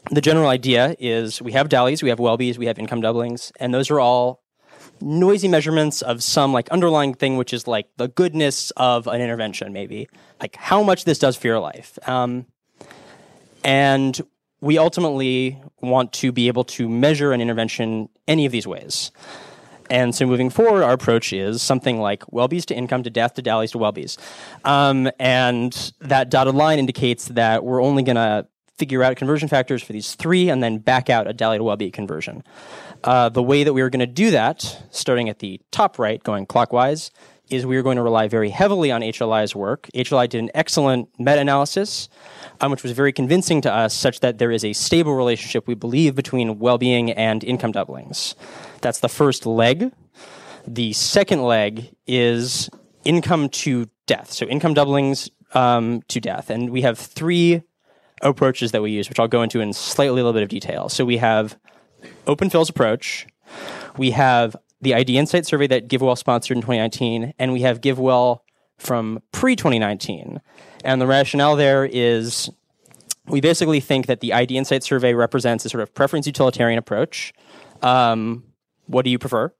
the 0.10 0.22
general 0.22 0.48
idea 0.48 0.96
is 1.00 1.42
we 1.42 1.52
have 1.54 1.70
DALYs, 1.70 2.04
we 2.04 2.10
have 2.10 2.20
WELLBYs, 2.20 2.58
we 2.58 2.66
have 2.66 2.80
income 2.80 3.02
doublings, 3.02 3.52
and 3.60 3.74
those 3.74 3.90
are 3.92 4.00
all 4.00 4.41
noisy 5.02 5.48
measurements 5.48 6.02
of 6.02 6.24
some 6.24 6.54
like 6.54 6.70
underlying 6.70 7.14
thing, 7.14 7.38
which 7.38 7.54
is 7.54 7.68
like 7.68 7.88
the 7.98 8.08
goodness 8.08 8.72
of 8.72 9.08
an 9.08 9.22
intervention, 9.22 9.74
maybe 9.74 10.08
like 10.40 10.56
how 10.56 10.84
much 10.84 11.06
this 11.06 11.20
does 11.20 11.36
for 11.36 11.48
your 11.48 11.60
life. 11.60 11.98
Um, 12.08 12.46
and 13.64 14.20
we 14.62 14.78
ultimately 14.78 15.62
want 15.82 16.14
to 16.14 16.32
be 16.32 16.48
able 16.48 16.64
to 16.64 16.88
measure 16.88 17.32
an 17.32 17.42
intervention 17.42 18.10
any 18.28 18.46
of 18.46 18.52
these 18.52 18.68
ways. 18.68 19.12
And 19.90 20.16
so 20.16 20.26
moving 20.26 20.50
forward, 20.50 20.84
our 20.84 20.94
approach 20.94 21.34
is 21.34 21.62
something 21.62 22.00
like 22.00 22.22
WELLBYs 22.28 22.66
to 22.68 22.76
income 22.76 23.04
to 23.04 23.10
death 23.10 23.34
to 23.34 23.42
DALYs 23.42 23.72
to 23.72 23.78
WELLBYs. 23.78 24.18
Um, 24.64 25.12
and 25.20 25.92
that 26.00 26.30
dotted 26.30 26.56
line 26.56 26.80
indicates 26.80 27.26
that 27.26 27.66
we're 27.66 27.82
only 27.82 28.02
going 28.02 28.16
to 28.16 28.48
figure 28.82 29.04
out 29.04 29.16
conversion 29.16 29.48
factors 29.48 29.84
for 29.84 29.94
these 29.94 30.16
three 30.16 30.50
and 30.50 30.64
then 30.64 30.80
back 30.80 31.08
out 31.08 31.28
a 31.28 31.34
DALY 31.34 31.60
to 31.60 31.64
WELLBY 31.64 31.92
conversion. 31.92 32.44
Uh, 33.04 33.30
the 33.30 33.44
way 33.44 33.64
that 33.64 33.74
we 33.74 33.82
are 33.84 33.92
going 33.92 34.00
to 34.00 34.08
do 34.08 34.32
that, 34.32 34.82
starting 34.90 35.30
at 35.30 35.38
the 35.38 35.62
top 35.70 36.00
right, 36.00 36.24
going 36.24 36.48
clockwise, 36.48 37.12
is 37.52 37.64
we 37.64 37.78
are 37.78 37.84
going 37.84 37.98
to 37.98 38.02
rely 38.02 38.28
very 38.28 38.50
heavily 38.50 38.92
on 38.92 39.02
HLI's 39.02 39.56
work. 39.56 39.88
HLI 39.94 40.28
did 40.28 40.40
an 40.40 40.50
excellent 40.56 41.10
meta 41.20 41.40
analysis, 41.40 42.10
um, 42.60 42.72
which 42.72 42.82
was 42.82 42.92
very 42.94 43.14
convincing 43.14 43.62
to 43.62 43.72
us, 43.72 43.94
such 43.94 44.22
that 44.22 44.40
there 44.40 44.50
is 44.50 44.66
a 44.66 44.74
stable 44.74 45.14
relationship, 45.14 45.68
we 45.68 45.76
believe, 45.76 46.16
between 46.16 46.58
well 46.58 46.80
being 46.80 47.12
and 47.12 47.44
income 47.44 47.72
doublings. 47.72 48.34
That's 48.82 49.00
the 49.00 49.10
first 49.10 49.46
leg. 49.46 49.92
The 50.68 50.94
second 50.94 51.44
leg 51.44 51.94
is 52.08 52.68
income 53.06 53.50
to 53.50 53.92
death. 54.08 54.32
So 54.32 54.48
income 54.48 54.74
doublings 54.74 55.30
um, 55.54 56.02
to 56.08 56.20
death. 56.20 56.50
And 56.50 56.72
we 56.72 56.82
have 56.82 56.98
three 56.98 57.62
approaches 58.22 58.72
that 58.72 58.82
we 58.82 58.92
use, 58.92 59.10
which 59.10 59.20
I'll 59.20 59.28
go 59.28 59.42
into 59.42 59.60
in 59.60 59.74
slightly 59.74 60.10
a 60.10 60.14
little 60.14 60.34
bit 60.34 60.44
of 60.44 60.50
detail. 60.50 60.90
So 60.90 61.06
we 61.06 61.18
have 61.18 61.58
Open 62.28 62.50
Phil's 62.50 62.70
approach. 62.70 63.28
We 63.98 64.12
have 64.12 64.56
the 64.82 64.96
ID 64.96 65.18
Insight 65.18 65.46
survey 65.46 65.68
that 65.68 65.88
GiveWell 65.88 66.18
sponsored 66.18 66.58
in 66.58 66.62
2019, 66.62 67.34
and 67.38 67.54
we 67.54 67.62
have 67.62 67.82
GiveWell 67.82 68.40
from 68.78 69.22
pre 69.32 69.56
2019. 69.56 70.42
And 70.84 71.02
the 71.02 71.08
rationale 71.08 71.56
there 71.56 71.86
is 71.86 72.50
we 73.28 73.42
basically 73.42 73.80
think 73.80 74.08
that 74.08 74.20
the 74.20 74.34
ID 74.34 74.58
Insight 74.58 74.84
survey 74.84 75.14
represents 75.14 75.66
a 75.66 75.70
sort 75.70 75.82
of 75.82 75.94
preference 75.94 76.26
utilitarian 76.26 76.80
approach. 76.80 77.34
Um, 77.82 78.44
what 78.88 79.06
do 79.06 79.12
you 79.12 79.20
prefer? 79.20 79.54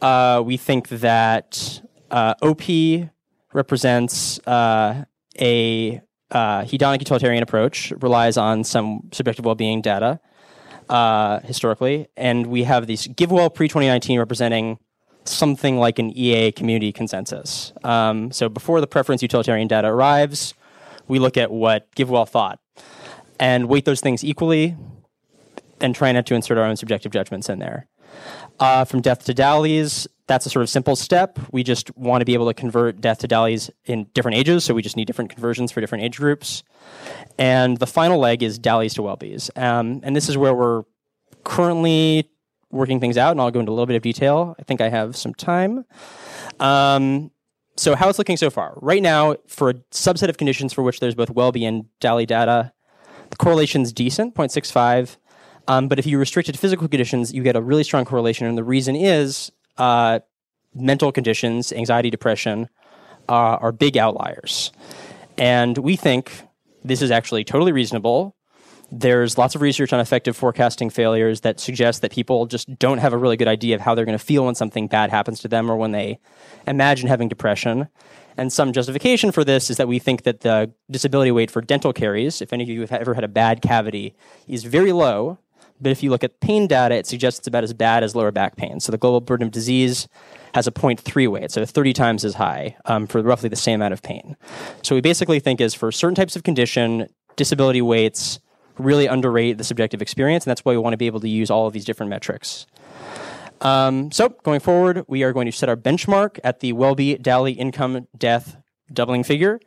Uh, 0.00 0.42
we 0.44 0.56
think 0.56 0.88
that 0.88 1.80
uh, 2.10 2.34
OP 2.42 2.62
represents 3.52 4.38
uh, 4.46 5.04
a 5.40 6.00
uh, 6.30 6.62
hedonic 6.62 7.00
utilitarian 7.00 7.42
approach, 7.42 7.92
relies 8.00 8.36
on 8.36 8.64
some 8.64 9.08
subjective 9.12 9.44
well-being 9.44 9.80
data 9.80 10.20
uh, 10.88 11.40
historically, 11.40 12.08
and 12.16 12.46
we 12.46 12.64
have 12.64 12.86
these 12.86 13.06
GiveWell 13.08 13.54
pre 13.54 13.68
2019 13.68 14.18
representing 14.18 14.78
something 15.24 15.78
like 15.78 15.98
an 15.98 16.10
EA 16.16 16.52
community 16.52 16.92
consensus. 16.92 17.72
Um, 17.84 18.32
so 18.32 18.48
before 18.48 18.80
the 18.80 18.86
preference 18.86 19.22
utilitarian 19.22 19.68
data 19.68 19.88
arrives, 19.88 20.54
we 21.08 21.18
look 21.18 21.36
at 21.36 21.50
what 21.50 21.90
GiveWell 21.94 22.28
thought 22.28 22.60
and 23.38 23.68
weight 23.68 23.84
those 23.84 24.00
things 24.00 24.24
equally 24.24 24.76
and 25.80 25.94
try 25.94 26.12
not 26.12 26.26
to 26.26 26.34
insert 26.34 26.58
our 26.58 26.64
own 26.64 26.76
subjective 26.76 27.12
judgments 27.12 27.48
in 27.48 27.58
there. 27.58 27.86
Uh, 28.60 28.84
from 28.84 29.00
death 29.00 29.24
to 29.24 29.32
DALYs, 29.32 30.06
that's 30.26 30.44
a 30.44 30.50
sort 30.50 30.62
of 30.62 30.68
simple 30.68 30.94
step. 30.94 31.38
We 31.50 31.62
just 31.62 31.96
want 31.96 32.20
to 32.20 32.26
be 32.26 32.34
able 32.34 32.46
to 32.46 32.54
convert 32.54 33.00
death 33.00 33.18
to 33.20 33.28
DALYs 33.28 33.70
in 33.86 34.04
different 34.12 34.36
ages, 34.36 34.64
so 34.64 34.74
we 34.74 34.82
just 34.82 34.96
need 34.96 35.06
different 35.06 35.30
conversions 35.30 35.72
for 35.72 35.80
different 35.80 36.04
age 36.04 36.18
groups. 36.18 36.62
And 37.38 37.78
the 37.78 37.86
final 37.86 38.18
leg 38.18 38.42
is 38.42 38.58
DALYs 38.58 38.94
to 38.96 39.02
wellbees. 39.02 39.50
Um, 39.56 40.00
and 40.02 40.14
this 40.14 40.28
is 40.28 40.36
where 40.36 40.54
we're 40.54 40.84
currently 41.42 42.28
working 42.70 43.00
things 43.00 43.16
out, 43.16 43.32
and 43.32 43.40
I'll 43.40 43.50
go 43.50 43.60
into 43.60 43.72
a 43.72 43.74
little 43.74 43.86
bit 43.86 43.96
of 43.96 44.02
detail. 44.02 44.54
I 44.58 44.62
think 44.62 44.80
I 44.80 44.90
have 44.90 45.16
some 45.16 45.34
time. 45.34 45.84
Um, 46.60 47.30
so, 47.76 47.94
how 47.94 48.10
it's 48.10 48.18
looking 48.18 48.36
so 48.36 48.50
far. 48.50 48.74
Right 48.76 49.02
now, 49.02 49.36
for 49.46 49.70
a 49.70 49.74
subset 49.90 50.28
of 50.28 50.36
conditions 50.36 50.72
for 50.74 50.82
which 50.82 51.00
there's 51.00 51.14
both 51.14 51.30
WELLBY 51.30 51.64
and 51.64 51.86
DALY 51.98 52.26
data, 52.26 52.72
the 53.30 53.36
correlation 53.36 53.82
is 53.82 53.92
decent, 53.92 54.34
0.65. 54.34 55.16
Um, 55.70 55.86
but 55.86 56.00
if 56.00 56.06
you 56.06 56.18
restrict 56.18 56.48
it 56.48 56.52
to 56.52 56.58
physical 56.58 56.88
conditions, 56.88 57.32
you 57.32 57.44
get 57.44 57.54
a 57.54 57.62
really 57.62 57.84
strong 57.84 58.04
correlation. 58.04 58.48
And 58.48 58.58
the 58.58 58.64
reason 58.64 58.96
is 58.96 59.52
uh, 59.78 60.18
mental 60.74 61.12
conditions, 61.12 61.72
anxiety, 61.72 62.10
depression, 62.10 62.68
uh, 63.28 63.56
are 63.62 63.70
big 63.70 63.96
outliers. 63.96 64.72
And 65.38 65.78
we 65.78 65.94
think 65.94 66.32
this 66.82 67.00
is 67.00 67.12
actually 67.12 67.44
totally 67.44 67.70
reasonable. 67.70 68.34
There's 68.90 69.38
lots 69.38 69.54
of 69.54 69.60
research 69.60 69.92
on 69.92 70.00
affective 70.00 70.36
forecasting 70.36 70.90
failures 70.90 71.42
that 71.42 71.60
suggests 71.60 72.00
that 72.00 72.10
people 72.10 72.46
just 72.46 72.76
don't 72.80 72.98
have 72.98 73.12
a 73.12 73.16
really 73.16 73.36
good 73.36 73.46
idea 73.46 73.76
of 73.76 73.80
how 73.80 73.94
they're 73.94 74.04
going 74.04 74.18
to 74.18 74.24
feel 74.24 74.46
when 74.46 74.56
something 74.56 74.88
bad 74.88 75.10
happens 75.10 75.38
to 75.38 75.48
them 75.48 75.70
or 75.70 75.76
when 75.76 75.92
they 75.92 76.18
imagine 76.66 77.06
having 77.06 77.28
depression. 77.28 77.86
And 78.36 78.52
some 78.52 78.72
justification 78.72 79.30
for 79.30 79.44
this 79.44 79.70
is 79.70 79.76
that 79.76 79.86
we 79.86 80.00
think 80.00 80.24
that 80.24 80.40
the 80.40 80.72
disability 80.90 81.30
weight 81.30 81.52
for 81.52 81.60
dental 81.60 81.92
caries, 81.92 82.42
if 82.42 82.52
any 82.52 82.64
of 82.64 82.68
you 82.68 82.80
have 82.80 82.92
ever 82.92 83.14
had 83.14 83.22
a 83.22 83.28
bad 83.28 83.62
cavity, 83.62 84.16
is 84.48 84.64
very 84.64 84.90
low. 84.90 85.38
But 85.80 85.92
if 85.92 86.02
you 86.02 86.10
look 86.10 86.24
at 86.24 86.40
pain 86.40 86.66
data, 86.66 86.94
it 86.94 87.06
suggests 87.06 87.38
it's 87.38 87.48
about 87.48 87.64
as 87.64 87.72
bad 87.72 88.02
as 88.02 88.14
lower 88.14 88.30
back 88.30 88.56
pain. 88.56 88.80
So 88.80 88.92
the 88.92 88.98
global 88.98 89.20
burden 89.20 89.46
of 89.46 89.52
disease 89.52 90.08
has 90.54 90.66
a 90.66 90.72
0.3 90.72 91.28
weight, 91.28 91.50
so 91.50 91.64
30 91.64 91.92
times 91.92 92.24
as 92.24 92.34
high 92.34 92.76
um, 92.84 93.06
for 93.06 93.22
roughly 93.22 93.48
the 93.48 93.56
same 93.56 93.76
amount 93.80 93.92
of 93.92 94.02
pain. 94.02 94.36
So 94.82 94.94
we 94.94 95.00
basically 95.00 95.40
think 95.40 95.60
is 95.60 95.74
for 95.74 95.92
certain 95.92 96.14
types 96.14 96.36
of 96.36 96.42
condition, 96.42 97.06
disability 97.36 97.82
weights 97.82 98.40
really 98.78 99.06
underrate 99.06 99.58
the 99.58 99.64
subjective 99.64 100.02
experience, 100.02 100.44
and 100.44 100.50
that's 100.50 100.64
why 100.64 100.72
we 100.72 100.78
want 100.78 100.92
to 100.92 100.96
be 100.96 101.06
able 101.06 101.20
to 101.20 101.28
use 101.28 101.50
all 101.50 101.66
of 101.66 101.72
these 101.72 101.84
different 101.84 102.10
metrics. 102.10 102.66
Um, 103.60 104.10
so 104.10 104.30
going 104.42 104.60
forward, 104.60 105.04
we 105.06 105.22
are 105.22 105.32
going 105.32 105.46
to 105.46 105.52
set 105.52 105.68
our 105.68 105.76
benchmark 105.76 106.38
at 106.42 106.60
the 106.60 106.72
WELLBY 106.72 107.18
DALY 107.18 107.52
income 107.52 108.08
death 108.16 108.56
doubling 108.92 109.22
figure. 109.22 109.60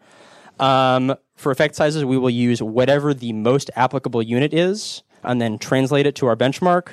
Um, 0.59 1.15
for 1.35 1.51
effect 1.51 1.75
sizes, 1.75 2.03
we 2.03 2.17
will 2.17 2.29
use 2.29 2.61
whatever 2.61 3.13
the 3.13 3.33
most 3.33 3.69
applicable 3.75 4.21
unit 4.21 4.53
is 4.53 5.03
and 5.23 5.41
then 5.41 5.57
translate 5.57 6.05
it 6.05 6.15
to 6.15 6.27
our 6.27 6.35
benchmark. 6.35 6.89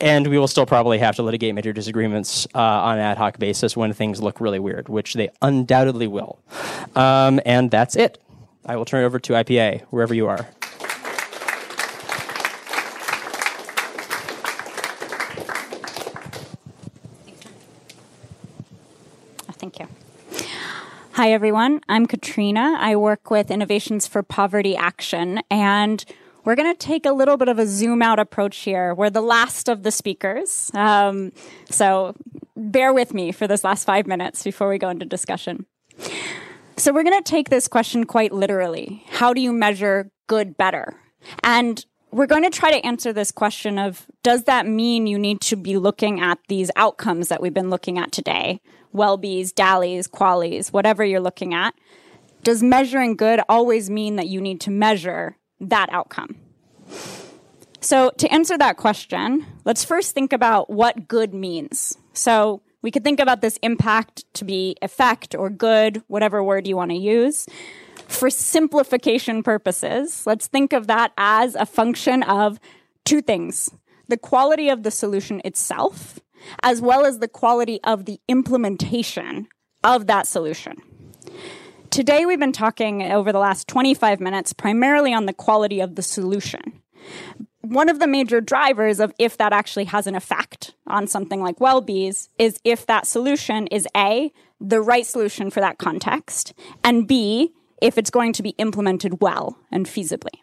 And 0.00 0.26
we 0.28 0.38
will 0.38 0.48
still 0.48 0.64
probably 0.64 0.98
have 0.98 1.16
to 1.16 1.22
litigate 1.22 1.54
major 1.54 1.72
disagreements 1.72 2.46
uh, 2.54 2.58
on 2.58 2.98
an 2.98 3.04
ad 3.04 3.18
hoc 3.18 3.38
basis 3.38 3.76
when 3.76 3.92
things 3.92 4.22
look 4.22 4.40
really 4.40 4.58
weird, 4.58 4.88
which 4.88 5.14
they 5.14 5.28
undoubtedly 5.42 6.06
will. 6.06 6.38
Um, 6.96 7.40
and 7.44 7.70
that's 7.70 7.96
it. 7.96 8.18
I 8.64 8.76
will 8.76 8.84
turn 8.84 9.02
it 9.02 9.06
over 9.06 9.18
to 9.18 9.32
IPA, 9.34 9.82
wherever 9.90 10.14
you 10.14 10.26
are. 10.26 10.48
Thank 19.58 19.78
you. 19.78 19.88
Hi, 21.12 21.32
everyone. 21.32 21.82
I'm 21.86 22.06
Katrina. 22.06 22.78
I 22.80 22.96
work 22.96 23.30
with 23.30 23.50
Innovations 23.50 24.06
for 24.06 24.22
Poverty 24.22 24.74
Action, 24.74 25.42
and 25.50 26.02
we're 26.44 26.56
going 26.56 26.72
to 26.72 26.78
take 26.78 27.06
a 27.06 27.12
little 27.12 27.36
bit 27.36 27.48
of 27.48 27.58
a 27.58 27.66
zoom 27.66 28.02
out 28.02 28.18
approach 28.18 28.58
here. 28.58 28.94
We're 28.94 29.10
the 29.10 29.20
last 29.20 29.68
of 29.68 29.82
the 29.82 29.90
speakers. 29.90 30.70
Um, 30.74 31.32
so 31.70 32.14
bear 32.56 32.92
with 32.92 33.14
me 33.14 33.32
for 33.32 33.46
this 33.46 33.64
last 33.64 33.84
five 33.84 34.06
minutes 34.06 34.42
before 34.42 34.68
we 34.68 34.78
go 34.78 34.88
into 34.88 35.06
discussion. 35.06 35.66
So 36.76 36.92
we're 36.92 37.02
going 37.02 37.22
to 37.22 37.30
take 37.30 37.50
this 37.50 37.68
question 37.68 38.04
quite 38.04 38.32
literally. 38.32 39.04
How 39.10 39.34
do 39.34 39.40
you 39.40 39.52
measure 39.52 40.10
good 40.26 40.56
better? 40.56 40.94
And 41.44 41.84
we're 42.10 42.26
going 42.26 42.42
to 42.42 42.50
try 42.50 42.70
to 42.70 42.84
answer 42.86 43.12
this 43.12 43.30
question 43.30 43.78
of 43.78 44.06
does 44.22 44.44
that 44.44 44.66
mean 44.66 45.06
you 45.06 45.18
need 45.18 45.40
to 45.42 45.56
be 45.56 45.76
looking 45.76 46.20
at 46.20 46.38
these 46.48 46.70
outcomes 46.76 47.28
that 47.28 47.40
we've 47.42 47.54
been 47.54 47.70
looking 47.70 47.98
at 47.98 48.12
today? 48.12 48.60
WELLBYs, 48.94 49.52
DALYs, 49.52 50.08
QALYs, 50.08 50.72
whatever 50.72 51.04
you're 51.04 51.20
looking 51.20 51.54
at. 51.54 51.74
Does 52.42 52.62
measuring 52.62 53.16
good 53.16 53.40
always 53.48 53.90
mean 53.90 54.16
that 54.16 54.28
you 54.28 54.40
need 54.40 54.60
to 54.62 54.70
measure 54.70 55.36
that 55.60 55.88
outcome? 55.92 56.36
So, 57.82 58.10
to 58.18 58.32
answer 58.32 58.58
that 58.58 58.76
question, 58.76 59.46
let's 59.64 59.84
first 59.84 60.14
think 60.14 60.32
about 60.32 60.68
what 60.68 61.08
good 61.08 61.32
means. 61.32 61.96
So, 62.12 62.62
we 62.82 62.90
could 62.90 63.04
think 63.04 63.20
about 63.20 63.40
this 63.40 63.58
impact 63.62 64.24
to 64.34 64.44
be 64.44 64.76
effect 64.82 65.34
or 65.34 65.50
good, 65.50 66.02
whatever 66.06 66.42
word 66.42 66.66
you 66.66 66.76
want 66.76 66.90
to 66.90 66.96
use. 66.96 67.46
For 68.08 68.28
simplification 68.28 69.42
purposes, 69.42 70.26
let's 70.26 70.46
think 70.46 70.72
of 70.72 70.86
that 70.88 71.12
as 71.16 71.54
a 71.54 71.66
function 71.66 72.22
of 72.22 72.58
two 73.04 73.22
things 73.22 73.70
the 74.08 74.16
quality 74.16 74.68
of 74.68 74.82
the 74.82 74.90
solution 74.90 75.40
itself, 75.44 76.18
as 76.64 76.80
well 76.80 77.06
as 77.06 77.20
the 77.20 77.28
quality 77.28 77.80
of 77.84 78.06
the 78.06 78.18
implementation 78.26 79.46
of 79.84 80.08
that 80.08 80.26
solution. 80.26 80.74
Today, 81.90 82.24
we've 82.24 82.38
been 82.38 82.52
talking 82.52 83.02
over 83.02 83.32
the 83.32 83.40
last 83.40 83.66
25 83.66 84.20
minutes 84.20 84.52
primarily 84.52 85.12
on 85.12 85.26
the 85.26 85.32
quality 85.32 85.80
of 85.80 85.96
the 85.96 86.02
solution. 86.02 86.80
One 87.62 87.88
of 87.88 87.98
the 87.98 88.06
major 88.06 88.40
drivers 88.40 89.00
of 89.00 89.12
if 89.18 89.36
that 89.38 89.52
actually 89.52 89.86
has 89.86 90.06
an 90.06 90.14
effect 90.14 90.72
on 90.86 91.08
something 91.08 91.42
like 91.42 91.58
WELLBYs 91.58 92.28
is 92.38 92.60
if 92.62 92.86
that 92.86 93.08
solution 93.08 93.66
is 93.68 93.88
A, 93.96 94.32
the 94.60 94.80
right 94.80 95.04
solution 95.04 95.50
for 95.50 95.58
that 95.58 95.78
context, 95.78 96.54
and 96.84 97.08
B, 97.08 97.54
if 97.82 97.98
it's 97.98 98.10
going 98.10 98.34
to 98.34 98.42
be 98.44 98.50
implemented 98.50 99.20
well 99.20 99.58
and 99.72 99.86
feasibly. 99.86 100.38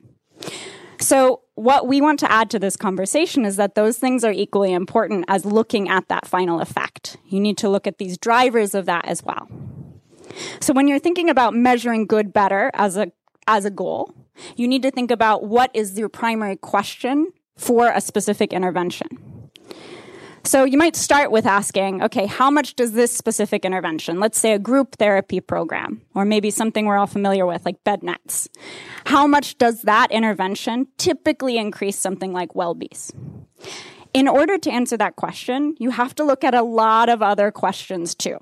So, 1.00 1.44
what 1.56 1.88
we 1.88 2.02
want 2.02 2.20
to 2.20 2.32
add 2.32 2.50
to 2.50 2.60
this 2.60 2.76
conversation 2.76 3.46
is 3.46 3.56
that 3.56 3.76
those 3.76 3.98
things 3.98 4.26
are 4.26 4.34
equally 4.34 4.74
important 4.74 5.24
as 5.30 5.46
looking 5.46 5.88
at 5.88 6.10
that 6.10 6.28
final 6.28 6.60
effect. 6.60 7.18
You 7.26 7.40
need 7.40 7.58
to 7.60 7.70
look 7.70 7.88
at 7.88 8.00
these 8.00 8.18
drivers 8.18 8.76
of 8.76 8.86
that 8.88 9.06
as 9.06 9.24
well. 9.24 9.48
So, 10.60 10.74
when 10.74 10.88
you're 10.88 11.00
thinking 11.00 11.30
about 11.30 11.54
measuring 11.54 12.06
good 12.06 12.34
better 12.34 12.72
as 12.74 12.98
a, 12.98 13.12
as 13.48 13.66
a 13.66 13.72
goal, 13.72 14.14
you 14.56 14.68
need 14.68 14.84
to 14.84 14.92
think 14.92 15.12
about 15.12 15.44
what 15.44 15.72
is 15.74 15.98
your 15.98 16.10
primary 16.10 16.56
question 16.56 17.32
for 17.56 17.90
a 17.90 18.02
specific 18.02 18.54
intervention. 18.54 19.48
So 20.48 20.64
you 20.64 20.78
might 20.78 20.96
start 20.96 21.30
with 21.30 21.46
asking, 21.46 22.02
okay, 22.04 22.26
how 22.26 22.50
much 22.50 22.76
does 22.76 22.94
this 22.94 23.12
specific 23.14 23.66
intervention, 23.66 24.22
let's 24.22 24.40
say 24.40 24.54
a 24.54 24.60
group 24.60 24.96
therapy 24.96 25.42
program, 25.42 26.04
or 26.16 26.24
maybe 26.24 26.52
something 26.52 26.86
we're 26.86 26.96
all 26.96 27.06
familiar 27.06 27.46
with, 27.46 27.66
like 27.66 27.84
bed 27.84 28.02
nets, 28.02 28.48
how 29.08 29.28
much 29.28 29.58
does 29.58 29.82
that 29.82 30.10
intervention 30.10 30.88
typically 30.98 31.58
increase 31.58 32.00
something 32.00 32.32
like 32.32 32.56
well-bees? 32.56 33.12
In 34.14 34.30
order 34.30 34.58
to 34.58 34.72
answer 34.72 34.96
that 34.96 35.18
question, 35.18 35.76
you 35.80 35.90
have 35.90 36.16
to 36.16 36.24
look 36.24 36.46
at 36.46 36.54
a 36.54 36.62
lot 36.62 37.10
of 37.10 37.22
other 37.22 37.52
questions 37.52 38.16
too. 38.16 38.38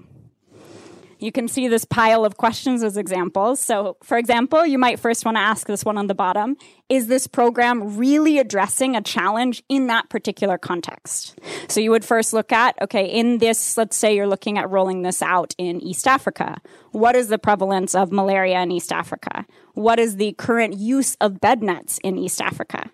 You 1.20 1.32
can 1.32 1.48
see 1.48 1.68
this 1.68 1.86
pile 1.86 2.26
of 2.26 2.38
questions 2.38 2.84
as 2.84 2.98
examples. 2.98 3.60
So, 3.60 3.98
for 4.04 4.18
example, 4.18 4.66
you 4.66 4.78
might 4.78 5.00
first 5.00 5.24
want 5.26 5.38
to 5.38 5.42
ask 5.42 5.68
this 5.68 5.86
one 5.86 5.98
on 5.98 6.08
the 6.08 6.16
bottom 6.16 6.58
Is 6.90 7.08
this 7.08 7.26
program 7.26 7.98
really 7.98 8.38
addressing 8.38 8.96
a 8.96 9.02
challenge 9.02 9.64
in 9.70 9.88
that 9.88 10.10
particular 10.10 10.58
context? 10.58 11.40
So, 11.68 11.80
you 11.80 11.92
would 11.92 12.06
first 12.06 12.34
look 12.34 12.52
at 12.52 12.76
okay, 12.82 13.06
in 13.06 13.38
this, 13.38 13.78
let's 13.78 13.96
say 13.96 14.16
you're 14.16 14.28
looking 14.28 14.58
at 14.58 14.70
rolling 14.70 15.04
this 15.04 15.22
out 15.22 15.56
in 15.58 15.82
East 15.82 16.08
Africa. 16.08 16.58
What 16.92 17.16
is 17.16 17.30
the 17.30 17.40
prevalence 17.40 17.96
of 17.96 18.12
malaria 18.12 18.62
in 18.62 18.72
East 18.72 18.92
Africa? 18.92 19.46
What 19.74 20.00
is 20.00 20.18
the 20.18 20.34
current 20.34 20.78
use 20.78 21.16
of 21.22 21.40
bed 21.40 21.64
nets 21.64 22.00
in 22.04 22.18
East 22.18 22.42
Africa? 22.42 22.90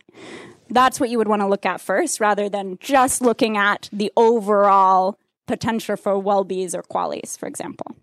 That's 0.70 1.00
what 1.00 1.10
you 1.10 1.18
would 1.18 1.28
want 1.28 1.42
to 1.42 1.48
look 1.48 1.66
at 1.66 1.82
first 1.82 2.20
rather 2.20 2.48
than 2.48 2.78
just 2.80 3.22
looking 3.22 3.58
at 3.58 3.90
the 3.92 4.12
overall 4.16 5.18
potential 5.48 5.98
for 5.98 6.18
well-bees 6.18 6.74
or 6.74 6.82
QALYs, 6.84 7.38
for 7.38 7.46
example. 7.46 7.96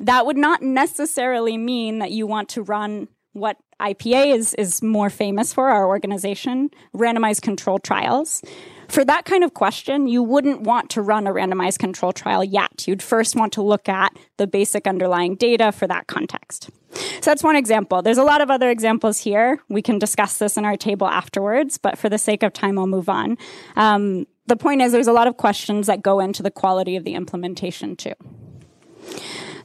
That 0.00 0.26
would 0.26 0.36
not 0.36 0.62
necessarily 0.62 1.56
mean 1.56 1.98
that 1.98 2.10
you 2.10 2.26
want 2.26 2.48
to 2.50 2.62
run 2.62 3.08
what 3.32 3.56
IPA 3.80 4.34
is, 4.34 4.54
is 4.54 4.82
more 4.82 5.10
famous 5.10 5.52
for, 5.52 5.68
our 5.68 5.86
organization, 5.86 6.70
randomized 6.94 7.42
control 7.42 7.78
trials. 7.78 8.42
For 8.88 9.04
that 9.04 9.26
kind 9.26 9.44
of 9.44 9.54
question, 9.54 10.08
you 10.08 10.22
wouldn't 10.22 10.62
want 10.62 10.90
to 10.90 11.02
run 11.02 11.26
a 11.26 11.32
randomized 11.32 11.78
control 11.78 12.12
trial 12.12 12.42
yet. 12.42 12.88
You'd 12.88 13.02
first 13.02 13.36
want 13.36 13.52
to 13.52 13.62
look 13.62 13.88
at 13.88 14.16
the 14.38 14.46
basic 14.46 14.86
underlying 14.86 15.36
data 15.36 15.72
for 15.72 15.86
that 15.86 16.06
context. 16.06 16.70
So 16.90 17.30
that's 17.30 17.42
one 17.42 17.54
example. 17.54 18.00
There's 18.02 18.18
a 18.18 18.24
lot 18.24 18.40
of 18.40 18.50
other 18.50 18.70
examples 18.70 19.18
here. 19.18 19.60
We 19.68 19.82
can 19.82 19.98
discuss 19.98 20.38
this 20.38 20.56
in 20.56 20.64
our 20.64 20.76
table 20.76 21.06
afterwards, 21.06 21.76
but 21.78 21.98
for 21.98 22.08
the 22.08 22.18
sake 22.18 22.42
of 22.42 22.52
time, 22.52 22.78
I'll 22.78 22.86
move 22.86 23.10
on. 23.10 23.36
Um, 23.76 24.26
the 24.46 24.56
point 24.56 24.80
is, 24.80 24.92
there's 24.92 25.06
a 25.06 25.12
lot 25.12 25.26
of 25.26 25.36
questions 25.36 25.86
that 25.86 26.02
go 26.02 26.18
into 26.18 26.42
the 26.42 26.50
quality 26.50 26.96
of 26.96 27.04
the 27.04 27.14
implementation, 27.14 27.94
too. 27.94 28.14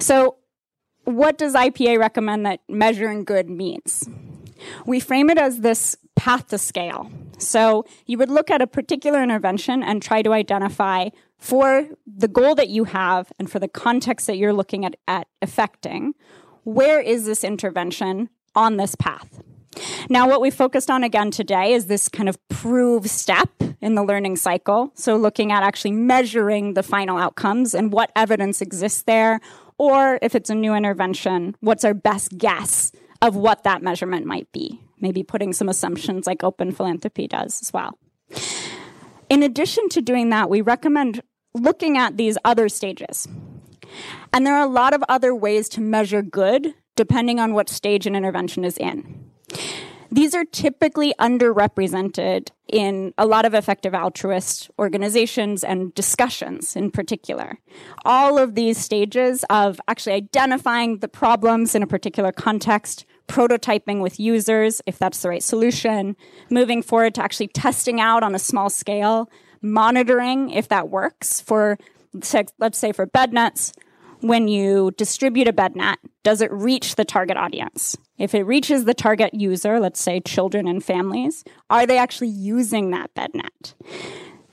So, 0.04 0.36
what 1.06 1.38
does 1.38 1.54
IPA 1.54 1.98
recommend 1.98 2.46
that 2.46 2.60
measuring 2.68 3.24
good 3.24 3.50
means? 3.50 4.10
We 4.86 5.00
frame 5.00 5.30
it 5.30 5.38
as 5.38 5.62
this 5.62 5.96
path 6.18 6.50
to 6.50 6.58
scale. 6.58 7.10
So, 7.38 7.86
you 8.06 8.18
would 8.18 8.30
look 8.30 8.52
at 8.52 8.62
a 8.62 8.68
particular 8.68 9.24
intervention 9.24 9.82
and 9.82 10.02
try 10.02 10.22
to 10.22 10.34
identify 10.34 11.08
for 11.38 11.88
the 12.06 12.28
goal 12.28 12.54
that 12.56 12.68
you 12.68 12.84
have 12.84 13.32
and 13.40 13.50
for 13.50 13.60
the 13.60 13.70
context 13.70 14.28
that 14.28 14.38
you're 14.38 14.52
looking 14.52 14.84
at, 14.84 14.96
at 15.08 15.28
affecting, 15.42 16.16
where 16.66 17.00
is 17.00 17.26
this 17.26 17.46
intervention 17.46 18.30
on 18.56 18.76
this 18.76 18.96
path? 18.96 19.42
Now, 20.10 20.28
what 20.28 20.42
we 20.42 20.52
focused 20.52 20.92
on 20.92 21.04
again 21.06 21.32
today 21.32 21.74
is 21.74 21.86
this 21.86 22.10
kind 22.10 22.28
of 22.28 22.38
prove 22.50 23.10
step 23.10 23.50
in 23.82 23.96
the 23.96 24.04
learning 24.04 24.36
cycle. 24.36 24.92
So, 24.96 25.16
looking 25.16 25.52
at 25.52 25.64
actually 25.64 25.92
measuring 25.92 26.74
the 26.74 26.84
final 26.84 27.18
outcomes 27.18 27.74
and 27.74 27.92
what 27.92 28.12
evidence 28.16 28.62
exists 28.62 29.04
there, 29.04 29.40
or 29.84 30.18
if 30.22 30.34
it's 30.34 30.50
a 30.50 30.56
new 30.56 30.74
intervention, 30.74 31.58
what's 31.60 31.84
our 31.84 31.94
best 31.94 32.38
guess 32.38 32.94
of 33.22 33.36
what 33.36 33.64
that 33.64 33.82
measurement 33.82 34.26
might 34.26 34.50
be? 34.54 34.80
Maybe 35.02 35.24
putting 35.24 35.52
some 35.52 35.68
assumptions 35.68 36.26
like 36.26 36.42
open 36.42 36.72
philanthropy 36.72 37.28
does 37.28 37.62
as 37.62 37.74
well. 37.74 38.00
In 39.30 39.44
addition 39.44 39.90
to 39.90 40.02
doing 40.02 40.30
that, 40.30 40.50
we 40.50 40.62
recommend 40.62 41.22
looking 41.54 41.98
at 41.98 42.16
these 42.16 42.38
other 42.46 42.70
stages. 42.70 43.28
And 44.32 44.48
there 44.48 44.56
are 44.56 44.66
a 44.66 44.72
lot 44.72 44.94
of 44.94 45.04
other 45.10 45.36
ways 45.36 45.68
to 45.70 45.82
measure 45.82 46.22
good 46.22 46.74
depending 46.96 47.42
on 47.42 47.54
what 47.54 47.68
stage 47.68 48.08
an 48.08 48.16
intervention 48.16 48.64
is 48.64 48.78
in. 48.78 49.26
These 50.14 50.36
are 50.36 50.46
typically 50.46 51.16
underrepresented 51.20 52.50
in 52.68 53.16
a 53.18 53.26
lot 53.26 53.46
of 53.46 53.56
effective 53.56 53.96
altruist 53.96 54.70
organizations 54.78 55.64
and 55.64 55.92
discussions 55.96 56.76
in 56.76 56.92
particular. 56.92 57.58
All 58.06 58.38
of 58.38 58.54
these 58.54 58.78
stages 58.78 59.44
of 59.50 59.82
actually 59.88 60.14
identifying 60.14 61.00
the 61.00 61.08
problems 61.08 61.74
in 61.74 61.82
a 61.82 61.88
particular 61.88 62.32
context, 62.32 63.06
prototyping 63.28 64.02
with 64.02 64.20
users, 64.20 64.84
if 64.86 65.00
that's 65.00 65.24
the 65.24 65.30
right 65.30 65.42
solution, 65.42 66.16
moving 66.52 66.84
forward 66.84 67.16
to 67.16 67.24
actually 67.24 67.48
testing 67.48 68.00
out 68.00 68.22
on 68.22 68.36
a 68.36 68.40
small 68.40 68.70
scale, 68.70 69.32
monitoring 69.64 70.52
if 70.52 70.68
that 70.68 70.90
works 70.90 71.42
for, 71.42 71.80
let's 72.60 72.78
say, 72.78 72.92
for 72.92 73.08
bed 73.08 73.34
nets, 73.34 73.74
when 74.24 74.48
you 74.48 74.92
distribute 74.92 75.50
a 75.50 75.54
bed 75.54 75.76
net, 75.76 76.00
does 76.24 76.42
it 76.42 76.52
reach 76.52 76.96
the 76.96 77.04
target 77.04 77.36
audience? 77.36 77.98
If 78.18 78.34
it 78.34 78.44
reaches 78.44 78.86
the 78.86 78.94
target 78.94 79.34
user, 79.34 79.82
let's 79.82 80.00
say 80.00 80.22
children 80.22 80.66
and 80.66 80.84
families, 80.84 81.44
are 81.70 81.86
they 81.86 81.98
actually 81.98 82.30
using 82.30 82.92
that 82.92 83.14
bed 83.14 83.32
net? 83.34 83.74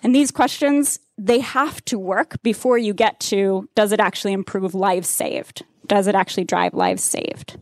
And 0.02 0.12
these 0.12 0.32
questions, 0.32 0.98
they 1.16 1.38
have 1.38 1.84
to 1.84 1.98
work 1.98 2.42
before 2.42 2.78
you 2.78 2.92
get 2.92 3.20
to 3.20 3.68
does 3.76 3.92
it 3.92 4.00
actually 4.00 4.32
improve 4.32 4.74
lives 4.74 5.08
saved? 5.08 5.64
Does 5.86 6.08
it 6.08 6.16
actually 6.16 6.44
drive 6.44 6.74
lives 6.74 7.04
saved? 7.04 7.58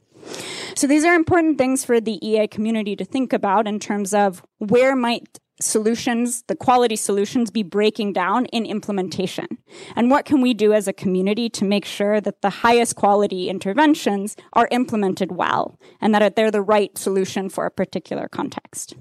So 0.77 0.87
these 0.87 1.05
are 1.05 1.14
important 1.14 1.59
things 1.59 1.85
for 1.85 2.01
the 2.01 2.25
EA 2.27 2.49
community 2.49 2.97
to 2.97 3.05
think 3.05 3.33
about 3.35 3.66
in 3.66 3.81
terms 3.81 4.14
of 4.14 4.42
where 4.59 4.97
might 4.97 5.38
solutions, 5.61 6.42
the 6.47 6.57
quality 6.57 6.97
solutions 6.97 7.51
be 7.51 7.62
breaking 7.62 8.12
down 8.12 8.47
in 8.47 8.64
implementation? 8.64 9.59
And 9.97 10.11
what 10.11 10.25
can 10.25 10.40
we 10.40 10.55
do 10.55 10.73
as 10.73 10.88
a 10.88 10.92
community 10.92 11.49
to 11.51 11.64
make 11.64 11.85
sure 11.85 12.21
that 12.21 12.42
the 12.42 12.51
highest 12.51 12.97
quality 12.97 13.49
interventions 13.49 14.37
are 14.53 14.68
implemented 14.71 15.33
well 15.33 15.79
and 16.01 16.14
that 16.14 16.37
they're 16.37 16.51
the 16.51 16.62
right 16.62 16.97
solution 16.97 17.49
for 17.49 17.66
a 17.66 17.71
particular 17.71 18.29
context? 18.29 18.94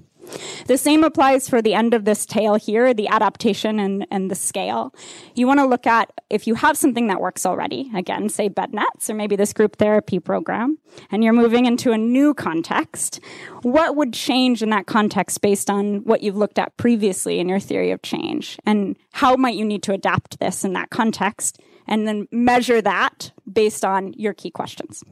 The 0.66 0.78
same 0.78 1.04
applies 1.04 1.48
for 1.48 1.62
the 1.62 1.74
end 1.74 1.94
of 1.94 2.04
this 2.04 2.26
tail 2.26 2.56
here, 2.56 2.92
the 2.92 3.08
adaptation 3.08 3.78
and, 3.78 4.06
and 4.10 4.30
the 4.30 4.34
scale. 4.34 4.94
You 5.34 5.46
want 5.46 5.60
to 5.60 5.66
look 5.66 5.86
at 5.86 6.12
if 6.30 6.46
you 6.46 6.54
have 6.54 6.76
something 6.76 7.06
that 7.06 7.20
works 7.20 7.46
already, 7.46 7.90
again, 7.94 8.28
say 8.28 8.48
bed 8.48 8.74
nets 8.74 9.08
or 9.08 9.14
maybe 9.14 9.36
this 9.36 9.52
group 9.52 9.76
therapy 9.76 10.18
program, 10.18 10.78
and 11.10 11.24
you're 11.24 11.32
moving 11.32 11.66
into 11.66 11.92
a 11.92 11.98
new 11.98 12.34
context, 12.34 13.20
what 13.62 13.96
would 13.96 14.12
change 14.12 14.62
in 14.62 14.70
that 14.70 14.86
context 14.86 15.40
based 15.40 15.70
on 15.70 16.04
what 16.04 16.22
you've 16.22 16.36
looked 16.36 16.58
at 16.58 16.76
previously 16.76 17.38
in 17.38 17.48
your 17.48 17.60
theory 17.60 17.90
of 17.90 18.02
change? 18.02 18.58
And 18.66 18.96
how 19.12 19.36
might 19.36 19.56
you 19.56 19.64
need 19.64 19.82
to 19.84 19.92
adapt 19.92 20.38
this 20.38 20.64
in 20.64 20.74
that 20.74 20.90
context? 20.90 21.58
And 21.86 22.06
then 22.06 22.28
measure 22.30 22.82
that 22.82 23.32
based 23.50 23.84
on 23.84 24.12
your 24.12 24.34
key 24.34 24.50
questions. 24.50 25.02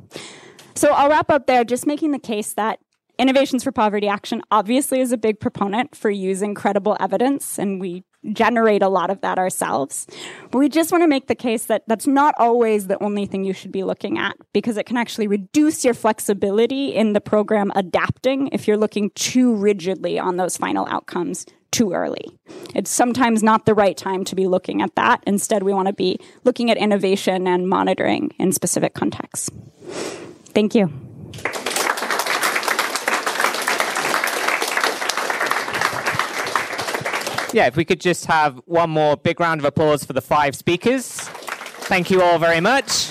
So 0.75 0.91
I'll 0.93 1.09
wrap 1.09 1.31
up 1.31 1.47
there, 1.47 1.65
just 1.65 1.87
making 1.87 2.13
the 2.13 2.19
case 2.19 2.53
that 2.53 2.81
Innovations 3.19 3.65
for 3.65 3.73
Poverty 3.73 4.09
Action 4.09 4.43
obviously 4.51 5.01
is 5.01 5.11
a 5.11 5.17
big 5.17 5.41
proponent 5.41 5.97
for 5.97 6.11
using 6.11 6.55
credible 6.55 6.97
evidence, 7.01 7.59
and 7.59 7.81
we 7.81 8.05
generate 8.33 8.83
a 8.83 8.89
lot 8.89 9.09
of 9.09 9.21
that 9.23 9.39
ourselves. 9.39 10.07
But 10.51 10.59
we 10.59 10.69
just 10.69 10.93
want 10.93 11.03
to 11.03 11.09
make 11.09 11.27
the 11.27 11.35
case 11.35 11.67
that 11.67 11.85
that's 11.87 12.07
not 12.07 12.35
always 12.39 12.89
the 12.89 13.03
only 13.03 13.25
thing 13.25 13.45
you 13.45 13.55
should 13.55 13.73
be 13.73 13.85
looking 13.85 14.19
at 14.19 14.37
because 14.53 14.77
it 14.77 14.85
can 14.85 14.97
actually 14.97 15.29
reduce 15.29 15.85
your 15.85 15.95
flexibility 15.95 16.95
in 16.95 17.15
the 17.15 17.21
program 17.21 17.73
adapting 17.75 18.49
if 18.49 18.69
you're 18.69 18.77
looking 18.77 19.11
too 19.15 19.55
rigidly 19.55 20.19
on 20.19 20.37
those 20.37 20.57
final 20.57 20.87
outcomes 20.89 21.47
too 21.71 21.93
early. 21.93 22.39
It's 22.75 22.91
sometimes 22.91 23.43
not 23.43 23.65
the 23.65 23.75
right 23.75 23.97
time 23.97 24.25
to 24.25 24.35
be 24.35 24.47
looking 24.47 24.83
at 24.83 24.95
that. 24.97 25.23
Instead, 25.27 25.63
we 25.63 25.73
want 25.73 25.89
to 25.89 25.95
be 25.95 26.19
looking 26.45 26.71
at 26.71 26.77
innovation 26.77 27.47
and 27.47 27.69
monitoring 27.69 28.31
in 28.39 28.53
specific 28.53 28.95
contexts. 28.95 29.51
Thank 30.53 30.75
you. 30.75 31.06
Yeah, 37.57 37.67
if 37.67 37.75
we 37.75 37.87
could 37.87 38.03
just 38.03 38.27
have 38.27 38.61
one 38.67 38.91
more 38.91 39.17
big 39.17 39.41
round 39.41 39.63
of 39.63 39.65
applause 39.65 40.05
for 40.05 40.13
the 40.13 40.21
five 40.21 40.55
speakers. 40.55 41.13
Thank 41.89 42.11
you 42.11 42.21
all 42.21 42.39
very 42.39 42.61
much. 42.61 43.09